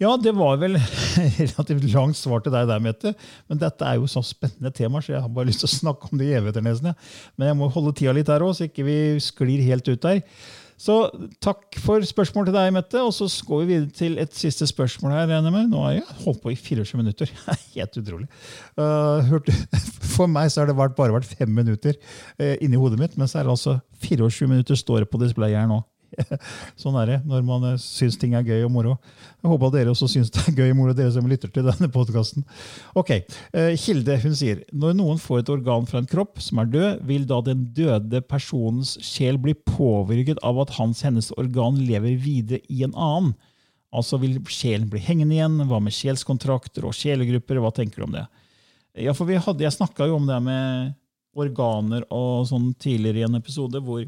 Ja, 0.00 0.14
det 0.16 0.32
var 0.32 0.56
vel 0.62 0.78
relativt 1.40 1.84
langt 1.92 2.16
svar 2.16 2.40
til 2.40 2.54
deg 2.54 2.70
der, 2.70 2.80
Mette. 2.80 3.12
Men 3.50 3.60
dette 3.60 3.84
er 3.84 3.98
jo 4.00 4.08
så 4.08 4.22
spennende 4.24 4.72
tema, 4.72 5.02
så 5.04 5.12
jeg 5.12 5.20
har 5.20 5.34
bare 5.34 5.50
lyst 5.50 5.60
til 5.60 5.68
å 5.68 5.74
snakke 5.74 6.08
om 6.08 6.20
det 6.20 6.30
i 6.30 6.38
evigheter. 6.38 6.64
nesten. 6.64 6.96
Men 7.36 7.50
jeg 7.50 7.58
må 7.60 7.68
holde 7.74 7.92
tida 7.98 8.16
litt 8.16 8.32
her 8.32 8.46
òg, 8.46 8.54
så 8.56 8.70
ikke 8.70 8.86
vi 8.88 8.96
sklir 9.20 9.60
helt 9.68 9.90
ut 9.92 10.00
der. 10.06 10.22
Så 10.80 10.94
takk 11.44 11.76
for 11.84 12.00
spørsmål 12.08 12.48
til 12.48 12.56
deg, 12.56 12.70
Mette. 12.72 13.02
Og 13.04 13.12
så 13.12 13.28
går 13.44 13.60
vi 13.60 13.68
videre 13.74 13.92
til 13.98 14.16
et 14.22 14.32
siste 14.32 14.64
spørsmål 14.70 15.12
her. 15.12 15.34
Nå 15.44 15.84
har 15.84 15.98
jeg 15.98 16.06
holdt 16.24 16.40
på 16.40 16.54
i 16.54 16.56
24 16.56 16.96
minutter. 17.02 17.28
Helt 17.76 18.00
utrolig. 18.00 18.30
Uh, 18.80 19.36
for 20.16 20.32
meg 20.32 20.48
så 20.48 20.62
har 20.62 20.72
det 20.72 20.78
bare 20.80 21.12
vært 21.12 21.28
fem 21.28 21.52
minutter 21.52 22.00
uh, 22.40 22.56
inni 22.64 22.80
hodet 22.80 23.02
mitt, 23.02 23.20
men 23.20 23.28
så 23.28 23.42
er 23.42 23.44
det 23.44 23.52
altså 23.58 23.76
24 24.00 24.48
minutter 24.48 24.80
står 24.80 25.04
det 25.04 25.12
på 25.12 25.20
displayet 25.20 25.60
her 25.60 25.68
nå. 25.68 25.82
sånn 26.80 26.96
er 27.00 27.10
det 27.10 27.18
når 27.28 27.44
man 27.46 27.66
uh, 27.72 27.80
syns 27.80 28.18
ting 28.20 28.34
er 28.38 28.46
gøy 28.46 28.64
og 28.66 28.72
moro. 28.74 28.96
Jeg 29.40 29.50
håper 29.52 29.70
at 29.70 29.76
dere 29.76 29.92
også 29.94 30.08
syns 30.10 30.32
det 30.34 30.42
er 30.50 30.56
gøy 30.58 30.72
og 30.72 30.78
moro, 30.78 30.94
dere 30.96 31.12
som 31.14 31.28
lytter 31.30 31.52
til 31.52 31.66
denne 31.68 31.90
podkasten. 31.92 32.46
Okay. 32.98 33.24
Uh, 33.54 33.72
Hilde 33.80 34.18
hun 34.24 34.36
sier 34.38 34.64
når 34.72 34.96
noen 34.98 35.20
får 35.22 35.44
et 35.44 35.52
organ 35.56 35.88
fra 35.90 36.02
en 36.02 36.10
kropp 36.10 36.42
som 36.44 36.62
er 36.62 36.72
død, 36.72 37.04
vil 37.08 37.28
da 37.30 37.40
den 37.46 37.68
døde 37.76 38.22
personens 38.26 38.96
sjel 39.04 39.40
bli 39.40 39.54
påvirket 39.68 40.42
av 40.46 40.60
at 40.64 40.74
hans 40.78 41.04
hennes 41.06 41.30
organ 41.40 41.78
lever 41.80 42.18
videre 42.20 42.62
i 42.68 42.84
en 42.86 42.96
annen? 42.96 43.36
Altså 43.90 44.20
Vil 44.22 44.38
sjelen 44.46 44.86
bli 44.90 45.00
hengende 45.02 45.34
igjen? 45.34 45.56
Hva 45.66 45.80
med 45.82 45.94
sjelskontrakter 45.94 46.84
og 46.86 46.94
sjelegrupper? 46.94 47.58
Hva 47.58 47.72
tenker 47.74 48.02
du 48.02 48.06
om 48.06 48.14
det? 48.14 48.26
Ja, 48.98 49.14
for 49.14 49.26
hadde, 49.26 49.64
Jeg 49.64 49.74
snakka 49.74 50.06
jo 50.06 50.18
om 50.18 50.26
det 50.28 50.38
med 50.42 50.94
organer 51.38 52.04
og 52.10 52.46
sånn 52.50 52.72
tidligere 52.74 53.22
i 53.22 53.26
en 53.28 53.38
episode 53.38 53.78
hvor 53.84 54.02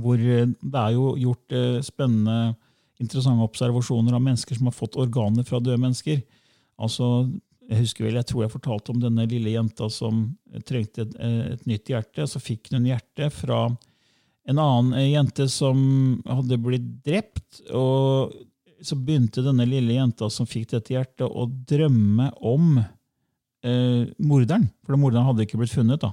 hvor 0.00 0.20
eh, 0.20 0.46
det 0.48 0.80
er 0.80 0.94
jo 0.96 1.14
gjort 1.20 1.56
eh, 1.56 1.80
spennende, 1.84 2.54
interessante 3.02 3.44
observasjoner 3.44 4.14
av 4.14 4.22
mennesker 4.22 4.58
som 4.58 4.70
har 4.70 4.76
fått 4.76 4.98
organer 5.00 5.46
fra 5.46 5.60
døde 5.62 5.80
mennesker. 5.82 6.22
Altså, 6.80 7.26
jeg 7.64 7.80
husker 7.80 8.06
vel, 8.06 8.18
jeg 8.18 8.28
tror 8.28 8.44
jeg 8.44 8.52
fortalte 8.52 8.92
om 8.92 9.00
denne 9.02 9.24
lille 9.28 9.54
jenta 9.54 9.88
som 9.92 10.26
trengte 10.68 11.06
et, 11.06 11.14
eh, 11.18 11.52
et 11.54 11.66
nytt 11.70 11.90
hjerte. 11.92 12.26
Så 12.28 12.42
fikk 12.42 12.72
hun 12.74 12.88
hjerte 12.88 13.30
fra 13.32 13.66
en 14.44 14.60
annen 14.60 14.98
jente 15.08 15.46
som 15.48 15.78
hadde 16.28 16.60
blitt 16.60 16.88
drept. 17.06 17.62
og 17.72 18.34
Så 18.84 18.98
begynte 19.00 19.44
denne 19.44 19.64
lille 19.68 19.96
jenta 19.96 20.28
som 20.30 20.48
fikk 20.48 20.74
dette 20.74 20.92
hjertet, 20.92 21.24
å 21.24 21.46
drømme 21.48 22.30
om 22.44 22.76
eh, 22.78 24.04
morderen. 24.20 24.68
For 24.84 25.00
morderen 25.00 25.24
hadde 25.30 25.46
ikke 25.46 25.60
blitt 25.62 25.72
funnet. 25.72 26.04
da. 26.04 26.12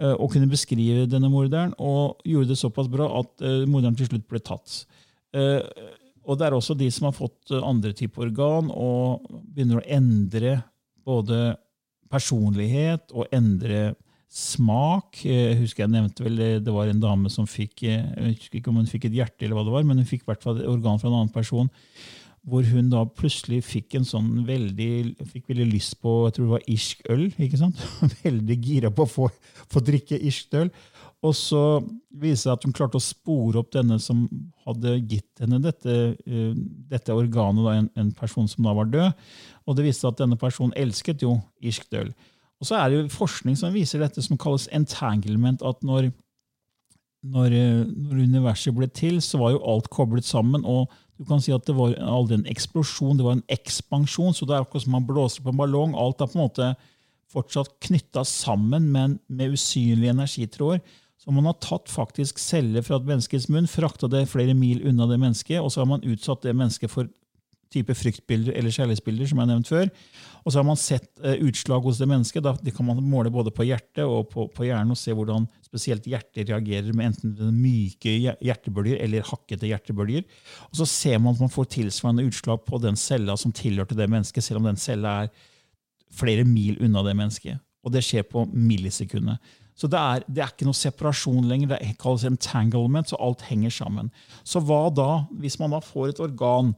Eh, 0.00 0.16
og 0.16 0.32
kunne 0.32 0.48
beskrive 0.48 1.04
denne 1.10 1.28
morderen, 1.28 1.74
og 1.76 2.22
gjorde 2.24 2.54
det 2.54 2.60
såpass 2.60 2.88
bra 2.88 3.08
at 3.20 3.32
uh, 3.44 3.66
morderen 3.68 3.96
til 3.98 4.08
slutt 4.08 4.28
ble 4.30 4.40
tatt. 4.40 4.84
Uh, 5.36 5.60
og 6.24 6.38
det 6.40 6.46
er 6.46 6.56
også 6.56 6.76
de 6.78 6.88
som 6.92 7.10
har 7.10 7.16
fått 7.16 7.52
andre 7.58 7.92
typer 7.96 8.28
organ 8.28 8.70
og 8.72 9.26
begynner 9.52 9.80
å 9.80 9.88
endre 9.92 10.54
både 11.06 11.56
personlighet 12.12 13.12
og 13.12 13.28
endre 13.34 13.94
smak. 14.30 15.24
Jeg 15.26 15.58
husker 15.58 15.84
jeg 15.84 15.92
nevnte 15.92 16.24
vel 16.24 16.38
det 16.62 16.74
var 16.74 16.90
en 16.90 17.02
dame 17.02 17.32
som 17.32 17.48
fikk 17.50 17.84
jeg 17.88 18.04
husker 18.36 18.60
ikke 18.60 18.70
om 18.70 18.78
hun 18.78 18.90
fikk 18.90 19.08
et 19.08 19.16
hjerte, 19.16 19.42
eller 19.42 19.58
hva 19.58 19.66
det 19.66 19.74
var, 19.74 19.88
men 19.88 20.00
hun 20.00 20.08
fikk 20.08 20.24
i 20.24 20.30
hvert 20.30 20.44
fall 20.44 20.60
et 20.60 20.70
organ 20.70 21.00
fra 21.00 21.10
en 21.10 21.18
annen 21.18 21.34
person 21.34 21.72
hvor 22.48 22.64
hun 22.64 22.88
da 22.92 23.02
plutselig 23.04 23.60
fikk 23.66 23.98
en 23.98 24.06
sånn 24.08 24.28
veldig 24.46 25.26
fikk 25.28 25.50
veldig 25.50 25.66
lyst 25.68 25.98
på 26.00 26.14
jeg 26.24 26.36
tror 26.36 26.46
det 26.46 26.54
var 26.54 26.70
irsk 26.72 27.02
øl. 27.12 27.26
ikke 27.36 27.60
sant? 27.60 27.82
Veldig 28.24 28.56
gira 28.64 28.90
på 28.94 29.04
å 29.04 29.10
få, 29.10 29.28
få 29.68 29.82
drikke 29.84 30.18
irsk 30.18 30.56
øl. 30.62 30.70
Og 31.20 31.34
så 31.36 31.62
viser 32.16 32.48
det 32.48 32.54
at 32.54 32.64
hun 32.64 32.72
klarte 32.76 32.96
å 32.96 33.04
spore 33.04 33.60
opp 33.60 33.68
denne 33.74 33.98
som 34.00 34.22
hadde 34.64 34.94
gitt 35.04 35.42
henne 35.42 35.58
dette, 35.60 35.96
uh, 36.16 36.52
dette 36.88 37.12
organet, 37.12 37.60
da, 37.66 37.74
en, 37.76 37.90
en, 38.00 38.12
person 38.16 38.48
som 38.48 38.64
da 38.64 38.72
var 38.78 38.88
død. 38.88 39.26
Og 39.68 39.76
det 39.76 39.84
viste 39.84 40.08
at 40.08 40.20
denne 40.22 40.40
personen 40.40 40.72
elsket 40.80 41.26
jo 41.26 41.36
irsk 41.60 41.92
øl. 42.00 42.08
Og 42.60 42.68
så 42.68 42.78
er 42.78 42.88
det 42.88 43.02
jo 43.02 43.12
forskning 43.12 43.56
som 43.56 43.76
viser 43.76 44.00
dette 44.00 44.24
som 44.24 44.40
kalles 44.40 44.68
entanglement. 44.72 45.60
at 45.60 45.84
når, 45.84 46.08
når, 47.20 47.52
eh, 47.52 47.84
når 47.84 48.24
universet 48.24 48.76
ble 48.76 48.88
til, 48.88 49.20
så 49.20 49.40
var 49.40 49.54
jo 49.54 49.64
alt 49.64 49.92
koblet 49.92 50.24
sammen. 50.24 50.64
og 50.64 50.88
du 51.20 51.26
kan 51.28 51.42
si 51.44 51.52
at 51.52 51.66
Det 51.68 51.76
var 51.76 51.92
aldri 52.00 52.38
en 52.38 52.48
eksplosjon, 52.48 53.18
det 53.18 53.26
var 53.26 53.36
en 53.36 53.50
ekspansjon. 53.52 54.32
så 54.32 54.46
Det 54.48 54.56
er 54.56 54.64
akkurat 54.64 54.86
som 54.86 54.96
man 54.96 55.06
blåser 55.06 55.44
på 55.44 55.52
en 55.52 55.60
ballong. 55.60 55.92
Alt 55.92 56.22
er 56.24 56.30
på 56.32 56.38
en 56.38 56.46
måte 56.46 56.70
fortsatt 57.30 57.76
knytta 57.84 58.24
sammen, 58.24 58.88
men 58.90 59.18
med 59.28 59.52
usynlige 59.52 60.14
energitråder. 60.14 60.80
Så 61.20 61.30
man 61.30 61.44
har 61.44 61.58
tatt 61.60 61.92
faktisk 61.92 62.40
celler 62.40 62.80
fra 62.80 62.96
et 62.96 63.04
menneskets 63.04 63.50
munn, 63.52 63.68
frakta 63.68 64.08
det 64.08 64.30
flere 64.32 64.54
mil 64.56 64.80
unna 64.88 65.04
det 65.06 65.20
mennesket, 65.20 65.60
og 65.60 65.68
så 65.68 65.82
har 65.82 65.90
man 65.90 66.06
utsatt 66.08 66.40
det 66.46 66.56
mennesket 66.56 66.90
for 66.90 67.10
type 67.70 67.94
fryktbilder 67.94 68.56
eller 68.58 68.74
kjærlighetsbilder, 68.74 69.28
som 69.30 69.40
jeg 69.42 69.50
nevnt 69.50 69.70
før. 69.70 69.90
Og 70.40 70.52
så 70.52 70.58
har 70.60 70.66
man 70.66 70.80
sett 70.80 71.08
uh, 71.22 71.36
utslag 71.46 71.84
hos 71.84 72.00
det 72.00 72.08
mennesket. 72.10 72.42
Da, 72.44 72.54
det 72.58 72.74
kan 72.76 72.88
man 72.88 73.02
måle 73.04 73.32
både 73.32 73.52
på 73.54 73.66
hjertet 73.68 74.02
og 74.04 74.30
på, 74.32 74.48
på, 74.54 74.66
hjernen 74.66 74.94
og 74.94 74.98
se 74.98 75.14
hvordan 75.16 75.46
spesielt 75.66 76.08
hjertet 76.10 76.50
reagerer 76.50 76.90
med 76.96 77.12
enten 77.12 77.54
myke 77.54 78.16
hjertebølger 78.40 79.02
eller 79.04 79.26
hakkete 79.28 79.70
hjertebølger. 79.70 80.26
Og 80.70 80.82
så 80.82 80.88
ser 80.88 81.20
man 81.22 81.36
at 81.36 81.44
man 81.44 81.52
får 81.52 81.70
tilsvarende 81.76 82.26
utslag 82.26 82.64
på 82.66 82.82
den 82.82 82.98
cella 82.98 83.36
som 83.38 83.54
tilhørte 83.54 83.98
det 83.98 84.10
mennesket, 84.10 84.44
selv 84.44 84.62
om 84.62 84.70
den 84.70 84.80
cella 84.80 85.20
er 85.24 85.32
flere 86.10 86.44
mil 86.48 86.80
unna 86.82 87.04
det 87.06 87.14
mennesket. 87.16 87.60
Og 87.86 87.94
det 87.94 88.02
skjer 88.04 88.26
på 88.28 88.44
millisekundet. 88.50 89.38
Så 89.80 89.88
det 89.88 89.96
er, 89.96 90.24
det 90.28 90.42
er, 90.42 90.50
ikke 90.52 90.66
noe 90.68 90.76
separasjon 90.76 91.46
lenger. 91.48 91.70
Det 91.72 91.94
kalles 92.02 92.26
entanglement, 92.28 93.08
så 93.08 93.16
alt 93.22 93.46
henger 93.48 93.72
sammen. 93.72 94.10
Så 94.44 94.60
hva 94.60 94.88
da, 94.92 95.22
hvis 95.40 95.56
man 95.60 95.72
da 95.72 95.80
får 95.84 96.12
et 96.12 96.20
organ 96.20 96.74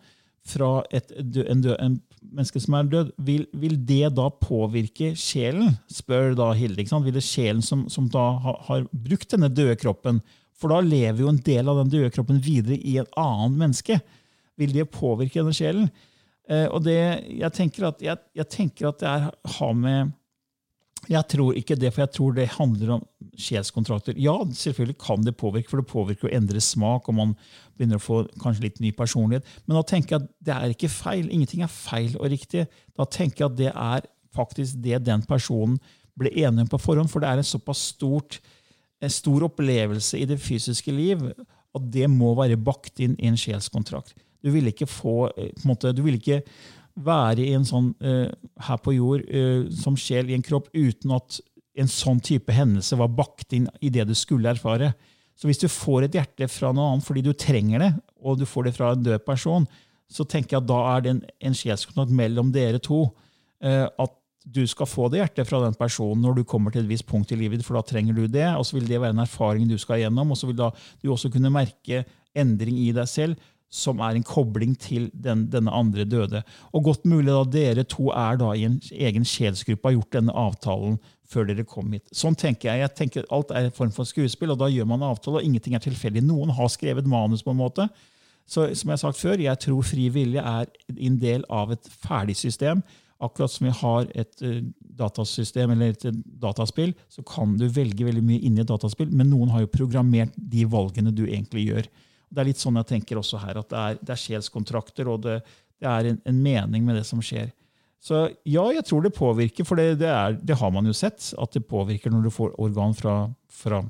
fra 0.48 0.82
et, 0.90 1.10
en, 1.14 1.62
død, 1.62 1.76
en, 1.78 1.96
menneske 2.32 2.60
som 2.62 2.76
er 2.76 2.90
død, 2.90 3.10
vil, 3.22 3.44
vil, 3.58 3.76
det 3.86 4.14
da 4.16 4.28
påvirke 4.42 5.12
sjelen? 5.18 5.76
spør 5.90 6.36
da 6.38 6.50
Hilde. 6.56 6.80
ikke 6.82 6.94
sant? 6.94 7.06
Vil 7.06 7.16
det 7.16 7.24
sjelen 7.26 7.62
som, 7.64 7.84
som 7.92 8.08
da 8.10 8.24
har, 8.42 8.62
har, 8.68 8.86
brukt 8.92 9.30
denne 9.34 9.50
døde 9.52 9.76
kroppen? 9.80 10.22
For 10.58 10.72
da 10.72 10.80
lever 10.84 11.24
jo 11.24 11.30
en 11.30 11.42
del 11.42 11.70
av 11.70 11.82
den 11.82 11.92
døde 11.92 12.10
kroppen 12.14 12.40
videre 12.42 12.78
i 12.78 12.98
et 13.02 13.18
annet 13.18 13.60
menneske. 13.64 13.98
Vil 14.60 14.74
det 14.74 14.90
påvirke 14.94 15.40
denne 15.40 15.56
sjelen? 15.56 15.90
Eh, 16.50 16.66
og 16.68 16.82
det, 16.86 16.98
jeg, 17.30 17.52
tenker 17.54 17.88
at, 17.90 18.02
jeg, 18.02 18.18
jeg 18.38 18.50
tenker 18.50 18.90
at 18.90 19.00
det 19.02 19.10
er, 19.10 19.30
har 19.56 19.78
med 19.78 20.12
jeg 21.10 21.26
tror 21.32 21.56
ikke 21.58 21.76
det, 21.78 21.90
for 21.90 22.04
jeg 22.04 22.12
tror 22.14 22.34
det 22.36 22.46
handler 22.54 22.94
om 22.96 23.02
sjelskontrakter. 23.40 24.14
Ja, 24.22 24.36
selvfølgelig 24.54 24.98
kan 25.02 25.24
det 25.26 25.34
påvirke, 25.40 25.70
for 25.70 25.82
det 25.82 25.90
påvirker 25.90 26.28
å 26.28 26.34
endre 26.36 26.62
smak, 26.62 27.08
og 27.10 27.16
man 27.18 27.32
begynner 27.74 27.98
å 27.98 28.04
få 28.04 28.20
kanskje 28.42 28.68
litt 28.68 28.78
ny 28.82 28.92
personlighet. 28.94 29.46
Men 29.66 29.80
da 29.80 29.82
tenker 29.88 30.14
jeg 30.14 30.22
at 30.22 30.30
det 30.46 30.54
er 30.54 30.74
ikke 30.74 30.92
feil. 30.92 31.26
Ingenting 31.26 31.64
er 31.66 31.72
feil 31.72 32.14
og 32.20 32.30
riktig. 32.30 32.68
Da 32.98 33.08
tenker 33.10 33.44
jeg 33.44 33.50
at 33.50 33.58
det 33.58 33.72
er 33.72 34.06
faktisk 34.32 34.78
det 34.84 35.02
den 35.08 35.24
personen 35.28 35.80
ble 36.18 36.30
enig 36.44 36.66
om 36.66 36.70
på 36.70 36.80
forhånd, 36.80 37.10
for 37.10 37.24
det 37.24 37.32
er 37.32 37.40
en 37.40 37.50
såpass 37.50 37.82
stort, 37.96 38.38
en 39.02 39.10
stor 39.10 39.48
opplevelse 39.48 40.20
i 40.20 40.28
det 40.28 40.38
fysiske 40.38 40.92
liv 40.94 41.24
at 41.72 41.88
det 41.90 42.06
må 42.12 42.34
være 42.38 42.60
bakt 42.60 43.00
inn 43.02 43.16
i 43.18 43.30
en 43.30 43.38
sjelskontrakt. 43.40 44.14
Du 44.42 44.50
vil 44.52 44.68
ikke 44.70 44.86
få, 44.90 45.32
eh, 45.36 45.50
på 45.56 45.64
en 45.64 45.72
måte, 45.72 45.94
du 45.94 46.02
vil 46.02 46.18
ikke 46.18 46.42
være 46.94 47.44
i 47.44 47.54
en 47.56 47.64
sånn, 47.66 47.92
uh, 48.04 48.28
her 48.66 48.82
på 48.82 48.94
jord 48.96 49.24
uh, 49.28 49.68
som 49.72 49.96
sjel 49.98 50.30
i 50.30 50.36
en 50.36 50.44
kropp 50.44 50.68
uten 50.74 51.14
at 51.16 51.40
en 51.80 51.88
sånn 51.88 52.20
type 52.20 52.52
hendelse 52.52 52.98
var 53.00 53.12
bakt 53.16 53.54
inn 53.56 53.68
i 53.80 53.90
det 53.92 54.04
du 54.08 54.14
skulle 54.18 54.50
erfare. 54.52 54.92
Så 55.38 55.48
hvis 55.48 55.62
du 55.62 55.68
får 55.72 56.06
et 56.06 56.18
hjerte 56.18 56.48
fra 56.52 56.72
noen 56.72 56.98
annen 56.98 57.04
fordi 57.04 57.24
du 57.24 57.32
trenger 57.32 57.80
det, 57.80 57.92
og 58.20 58.40
du 58.40 58.44
får 58.48 58.68
det 58.68 58.74
fra 58.76 58.92
en 58.92 59.04
død 59.04 59.24
person, 59.24 59.64
så 60.12 60.26
tenker 60.28 60.58
jeg 60.58 60.64
at 60.64 60.68
da 60.68 60.80
er 60.90 61.04
det 61.04 61.14
en, 61.14 61.22
en 61.48 61.56
sjelskontakt 61.56 62.12
mellom 62.12 62.52
dere 62.52 62.82
to. 62.82 63.06
Uh, 63.64 63.86
at 63.88 64.18
du 64.42 64.64
skal 64.66 64.88
få 64.90 65.06
det 65.08 65.20
hjertet 65.20 65.46
fra 65.46 65.60
den 65.62 65.76
personen 65.78 66.24
når 66.24 66.40
du 66.40 66.46
kommer 66.48 66.74
til 66.74 66.82
et 66.82 66.90
visst 66.90 67.06
punkt 67.08 67.30
i 67.32 67.38
livet, 67.38 67.62
for 67.64 67.78
da 67.78 67.84
trenger 67.86 68.16
du 68.16 68.26
det, 68.26 68.48
og 68.58 68.66
så 68.66 68.76
vil 68.76 68.88
det 68.90 69.00
være 69.00 69.14
en 69.14 69.22
erfaring 69.22 69.68
du 69.70 69.76
skal 69.78 70.02
gjennom, 70.02 70.34
og 70.34 70.38
så 70.38 70.48
vil 70.50 70.58
da 70.58 70.72
du 71.02 71.12
også 71.14 71.30
kunne 71.32 71.52
merke 71.54 72.02
endring 72.34 72.80
i 72.82 72.90
deg 72.96 73.08
selv 73.08 73.50
som 73.72 74.02
er 74.04 74.18
en 74.18 74.26
kobling 74.26 74.74
til 74.76 75.08
den, 75.14 75.46
denne 75.52 75.72
andre 75.72 76.04
døde. 76.04 76.42
Og 76.76 76.84
godt 76.90 77.06
mulig 77.08 77.32
da 77.32 77.42
dere 77.48 77.84
to 77.88 78.10
er 78.12 78.36
da 78.40 78.52
i 78.52 78.66
en 78.68 78.76
egen 78.92 79.24
sjelsgruppe 79.24 79.88
har 79.88 79.96
gjort 79.96 80.16
denne 80.18 80.34
avtalen 80.36 80.98
før 81.32 81.48
dere 81.48 81.64
kom 81.64 81.92
hit. 81.94 82.04
Sånn 82.12 82.36
tenker 82.36 82.68
jeg. 82.68 82.82
jeg 82.82 82.94
tenker 82.98 83.28
Alt 83.32 83.54
er 83.56 83.70
en 83.70 83.74
form 83.74 83.92
for 83.94 84.08
skuespill, 84.08 84.52
og 84.52 84.60
da 84.60 84.68
gjør 84.68 84.90
man 84.90 85.06
avtale, 85.06 85.40
og 85.40 85.48
ingenting 85.48 85.76
er 85.78 85.84
tilfeldig. 85.84 86.24
Noen 86.28 86.52
har 86.52 86.68
skrevet 86.72 87.08
manus 87.08 87.44
på 87.46 87.54
en 87.54 87.62
måte. 87.62 87.88
Så 88.44 88.66
som 88.76 88.90
jeg 88.90 88.98
har 88.98 89.00
sagt 89.06 89.22
før, 89.22 89.40
jeg 89.40 89.62
tror 89.64 89.86
fri 89.86 90.10
vilje 90.12 90.42
er 90.42 90.68
en 90.92 91.16
del 91.22 91.46
av 91.48 91.72
et 91.72 91.88
ferdig 92.02 92.36
system. 92.36 92.82
Akkurat 93.22 93.54
som 93.54 93.68
vi 93.68 93.74
har 93.78 94.08
et 94.18 94.44
uh, 94.44 94.60
datasystem 94.98 95.72
eller 95.72 95.94
et 95.94 96.22
dataspill, 96.42 96.92
så 97.08 97.24
kan 97.24 97.56
du 97.56 97.68
velge 97.72 98.04
veldig 98.04 98.24
mye 98.26 98.42
inni 98.42 98.64
et 98.64 98.68
dataspill, 98.68 99.12
men 99.14 99.30
noen 99.30 99.54
har 99.54 99.64
jo 99.64 99.72
programmert 99.72 100.34
de 100.36 100.66
valgene 100.68 101.14
du 101.14 101.24
egentlig 101.28 101.70
gjør. 101.70 101.92
Det 102.32 102.40
er 102.40 102.48
litt 102.48 102.62
sånn 102.62 102.78
jeg 102.80 102.88
tenker 102.88 103.20
også 103.20 103.40
her, 103.42 103.60
at 103.60 103.68
det 103.68 103.80
er, 103.80 103.98
det 104.00 104.14
er 104.14 104.22
sjelskontrakter, 104.22 105.10
og 105.12 105.24
det, 105.26 105.40
det 105.82 105.90
er 105.90 106.12
en, 106.12 106.20
en, 106.28 106.38
mening 106.42 106.86
med 106.86 106.96
det 106.96 107.04
som 107.08 107.20
skjer. 107.24 107.50
Så 108.02 108.24
ja, 108.48 108.64
jeg 108.74 108.84
tror 108.88 109.04
det 109.04 109.14
påvirker, 109.14 109.66
for 109.68 109.78
det, 109.78 110.00
det, 110.00 110.10
er, 110.10 110.38
det 110.40 110.58
har 110.58 110.72
man 110.74 110.88
jo 110.88 110.94
sett, 110.96 111.28
at 111.38 111.54
det 111.54 111.66
påvirker 111.68 112.10
når 112.10 112.26
du 112.26 112.32
får 112.34 112.56
organ 112.62 112.96
fra, 112.98 113.16
fra, 113.52 113.82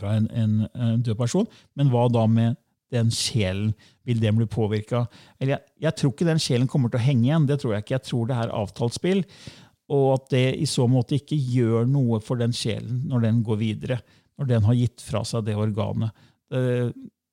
fra 0.00 0.16
en, 0.18 0.26
en, 0.34 0.56
en, 0.72 1.02
død 1.04 1.18
person. 1.20 1.46
Men 1.78 1.92
hva 1.92 2.08
da 2.10 2.24
med 2.30 2.58
den 2.92 3.12
sjelen? 3.14 3.70
Vil 4.02 4.18
den 4.18 4.40
bli 4.40 4.48
påvirka? 4.50 5.04
Jeg, 5.38 5.60
jeg 5.78 5.94
tror 5.98 6.10
ikke 6.10 6.26
den 6.26 6.42
sjelen 6.42 6.66
kommer 6.70 6.90
til 6.90 6.98
å 6.98 7.04
henge 7.04 7.28
igjen. 7.28 7.46
Det 7.46 7.60
tror 7.62 7.76
jeg 7.76 7.84
ikke. 7.84 7.94
Jeg 8.00 8.08
tror 8.08 8.26
det 8.26 8.40
er 8.40 8.56
avtalt 8.58 8.96
spill. 8.98 9.22
Og 9.92 10.08
at 10.16 10.26
det 10.32 10.46
i 10.58 10.66
så 10.66 10.88
måte 10.90 11.20
ikke 11.20 11.38
gjør 11.38 11.86
noe 11.90 12.18
for 12.24 12.40
den 12.40 12.54
sjelen 12.56 13.04
når 13.10 13.26
den 13.28 13.40
går 13.46 13.60
videre. 13.60 14.00
Når 14.40 14.50
den 14.50 14.66
har 14.66 14.78
gitt 14.78 15.04
fra 15.04 15.22
seg 15.28 15.46
det 15.46 15.54
organet. 15.58 16.10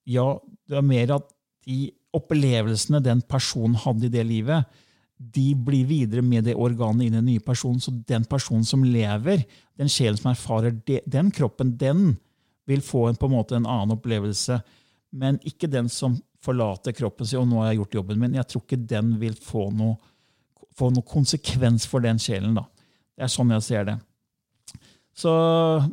Ja, 0.10 0.28
det 0.70 0.80
er 0.80 0.86
mer 0.86 1.16
at 1.20 1.28
de 1.68 1.90
opplevelsene 2.16 3.02
den 3.06 3.22
personen 3.30 3.78
hadde 3.78 4.08
i 4.08 4.14
det 4.14 4.26
livet, 4.26 4.80
de 5.20 5.52
blir 5.54 5.84
videre 5.84 6.24
med 6.24 6.46
det 6.48 6.56
organet 6.56 7.10
i 7.10 7.14
den 7.14 7.26
nye 7.28 7.44
personen. 7.44 7.82
Så 7.84 7.92
den 8.08 8.24
personen 8.26 8.64
som 8.66 8.86
lever, 8.88 9.44
den 9.78 9.92
sjelen 9.92 10.18
som 10.18 10.32
erfarer 10.32 10.78
det, 10.88 11.02
den 11.06 11.30
kroppen, 11.36 11.76
den 11.78 12.14
vil 12.70 12.82
få 12.86 13.10
en, 13.10 13.20
på 13.20 13.28
en 13.28 13.36
måte 13.36 13.58
en 13.58 13.68
annen 13.68 13.98
opplevelse. 13.98 14.62
Men 15.12 15.42
ikke 15.44 15.70
den 15.72 15.90
som 15.92 16.16
forlater 16.44 16.96
kroppen 16.96 17.28
sin 17.28 17.42
og 17.42 17.50
nå 17.50 17.60
har 17.60 17.74
jeg 17.74 17.82
gjort 17.82 18.00
jobben 18.00 18.22
min. 18.22 18.38
Jeg 18.40 18.48
tror 18.48 18.64
ikke 18.64 18.80
den 18.90 19.12
vil 19.20 19.36
få 19.44 19.68
noe, 19.76 19.98
få 20.78 20.88
noe 20.96 21.04
konsekvens 21.04 21.88
for 21.90 22.06
den 22.06 22.22
sjelen. 22.22 22.56
da. 22.56 22.64
Det 23.18 23.28
er 23.28 23.34
sånn 23.34 23.52
jeg 23.58 23.66
ser 23.66 23.90
det. 23.90 23.98
Så, 25.20 25.32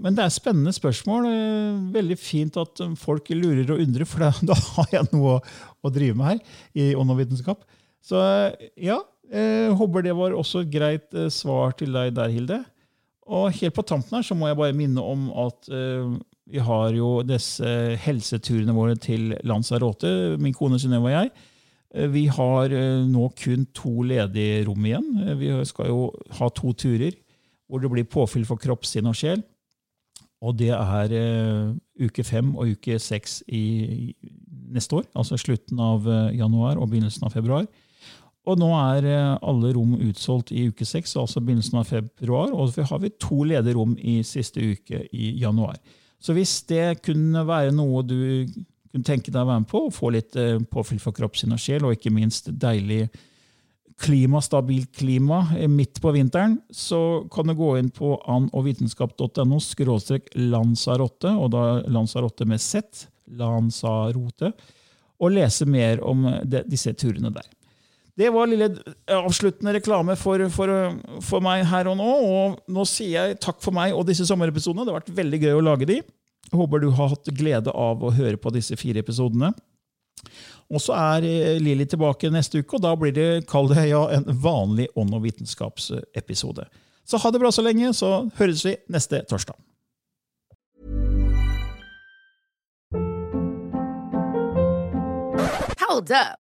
men 0.02 0.14
det 0.14 0.22
er 0.22 0.34
spennende 0.34 0.74
spørsmål. 0.74 1.26
Eh, 1.32 1.78
veldig 1.96 2.16
fint 2.20 2.58
at 2.60 2.82
eh, 2.84 2.94
folk 2.98 3.32
lurer 3.34 3.72
og 3.74 3.82
undrer, 3.82 4.06
for 4.06 4.22
da, 4.22 4.58
har 4.76 4.92
jeg 4.92 5.10
noe 5.14 5.36
å, 5.36 5.40
å, 5.82 5.92
drive 5.92 6.14
med 6.18 6.30
her 6.30 6.62
i 6.78 6.92
ånd 6.98 7.14
og 7.14 7.18
vitenskap. 7.22 7.64
Så 8.06 8.20
ja, 8.78 9.00
jeg 9.26 9.74
håper 9.80 10.06
det 10.06 10.14
var 10.14 10.36
også 10.36 10.62
et 10.62 10.70
greit 10.70 11.16
eh, 11.16 11.30
svar 11.34 11.74
til 11.78 11.96
deg 11.96 12.14
der, 12.14 12.30
Hilde. 12.30 12.62
Og 13.26 13.50
helt 13.58 13.74
på 13.74 13.82
tampen 13.82 14.20
her 14.20 14.26
så 14.26 14.36
må 14.38 14.46
jeg 14.46 14.60
bare 14.60 14.76
minne 14.78 15.02
om 15.02 15.26
at 15.42 15.66
vi 16.46 16.60
har 16.62 16.92
jo 16.94 17.24
disse 17.26 17.66
helseturene 17.98 18.70
våre 18.70 18.94
til 19.02 19.32
Lanzarote, 19.42 20.36
min 20.38 20.54
kone 20.54 20.78
Synnøve 20.78 21.08
og 21.08 21.16
jeg. 21.16 21.32
Vi 22.14 22.22
har 22.30 22.70
nå 23.10 23.24
kun 23.34 23.64
to 23.74 24.04
ledige 24.06 24.62
rom 24.68 24.86
igjen. 24.86 25.08
Vi 25.40 25.50
skal 25.66 25.90
jo 25.90 26.04
ha 26.38 26.46
to 26.54 26.70
turer 26.78 27.18
hvor 27.66 27.82
det 27.82 27.90
blir 27.92 28.08
påfyll 28.08 28.46
for 28.48 28.60
kropp, 28.60 28.86
sinn 28.86 29.08
og 29.10 29.16
sjel. 29.18 29.42
Og 30.44 30.56
det 30.58 30.72
er 30.74 31.14
uh, 31.16 31.72
uke 32.02 32.24
fem 32.26 32.52
og 32.54 32.76
uke 32.76 32.98
seks 33.00 33.40
i, 33.48 34.12
neste 34.76 34.98
år, 34.98 35.08
altså 35.16 35.38
slutten 35.40 35.80
av 35.80 36.06
uh, 36.06 36.28
januar 36.36 36.76
og 36.76 36.90
begynnelsen 36.92 37.26
av 37.26 37.34
februar. 37.34 37.66
Og 38.46 38.60
nå 38.60 38.68
er 38.78 39.08
uh, 39.08 39.38
alle 39.48 39.72
rom 39.74 39.96
utsolgt 39.96 40.52
i 40.54 40.68
uke 40.70 40.86
seks, 40.86 41.16
altså 41.18 41.42
begynnelsen 41.42 41.80
av 41.80 41.88
februar. 41.88 42.52
Og 42.52 42.74
så 42.74 42.86
har 42.86 43.02
vi 43.02 43.14
to 43.16 43.42
ledige 43.48 43.78
rom 43.78 43.96
i 43.96 44.20
siste 44.26 44.60
uke 44.60 45.06
i 45.10 45.32
januar. 45.40 45.80
Så 46.20 46.36
hvis 46.36 46.60
det 46.68 47.00
kunne 47.04 47.42
være 47.48 47.74
noe 47.76 48.04
du 48.06 48.18
kunne 48.92 49.04
tenke 49.04 49.32
deg 49.32 49.40
å 49.40 49.48
være 49.48 49.64
med 49.64 49.70
på, 49.72 49.82
få 49.92 50.12
litt 50.14 50.36
påfyll 50.72 51.00
for 51.02 51.16
kropp, 51.16 51.36
sinn 51.36 51.52
og 51.52 51.60
sjel, 51.60 51.84
og 51.84 51.96
ikke 51.96 52.12
minst 52.14 52.48
deilig 52.56 53.08
klima, 54.00 54.42
stabilt 54.44 54.96
klima 54.96 55.42
eh, 55.58 55.68
midt 55.68 56.00
på 56.02 56.12
vinteren, 56.12 56.58
så 56.70 57.26
kan 57.32 57.48
du 57.48 57.56
gå 57.56 57.76
inn 57.80 57.90
på 57.94 58.14
annovitenskap.no 58.28 59.60
skråstrek 59.62 60.32
Lanzarote, 60.36 61.32
og 61.32 61.52
da 61.54 61.66
Lanzarote 61.88 62.48
med 62.48 62.62
Z, 62.62 63.06
Lanzarote, 63.38 64.52
og 65.16 65.32
lese 65.32 65.64
mer 65.68 66.02
om 66.04 66.26
de, 66.44 66.60
disse 66.68 66.92
turene 66.98 67.32
der. 67.32 67.48
Det 68.16 68.30
var 68.32 68.48
lille 68.48 68.70
avsluttende 69.12 69.74
reklame 69.76 70.14
for, 70.16 70.40
for, 70.52 70.72
for, 71.24 71.44
meg 71.44 71.66
her 71.68 71.88
og 71.90 71.98
nå. 72.00 72.12
Og 72.24 72.72
nå 72.72 72.84
sier 72.88 73.12
jeg 73.12 73.40
takk 73.44 73.60
for 73.60 73.76
meg 73.76 73.92
og 73.92 74.06
disse 74.08 74.24
sommerepisodene. 74.28 74.86
Det 74.86 74.92
har 74.94 75.02
vært 75.02 75.18
veldig 75.18 75.40
gøy 75.42 75.56
å 75.58 75.64
lage 75.64 75.88
de. 75.90 75.98
Håper 76.56 76.80
du 76.80 76.88
har 76.96 77.10
hatt 77.12 77.28
glede 77.36 77.74
av 77.76 78.00
å 78.00 78.12
høre 78.16 78.40
på 78.40 78.52
disse 78.54 78.78
fire 78.80 79.02
episodene. 79.04 79.52
Og 80.72 80.82
så 80.82 80.96
er 80.98 81.26
eh, 81.26 81.60
Lilly 81.62 81.86
tilbake 81.86 82.30
neste 82.34 82.62
uke, 82.62 82.78
og 82.78 82.82
da 82.82 82.94
blir 82.98 83.14
det 83.14 83.46
kall 83.50 83.70
det, 83.70 83.88
ja, 83.90 84.02
en 84.16 84.26
vanlig 84.26 84.88
ånd- 84.98 85.14
og 85.14 85.22
vitenskapsepisode. 85.26 86.66
Så 87.06 87.20
ha 87.22 87.30
det 87.30 87.40
bra 87.42 87.52
så 87.54 87.62
lenge, 87.62 87.92
så 87.94 88.26
høres 88.38 88.64
vi 88.66 88.74
neste 88.90 89.22
torsdag. 89.30 89.54
Hold 95.86 96.10
up. 96.10 96.45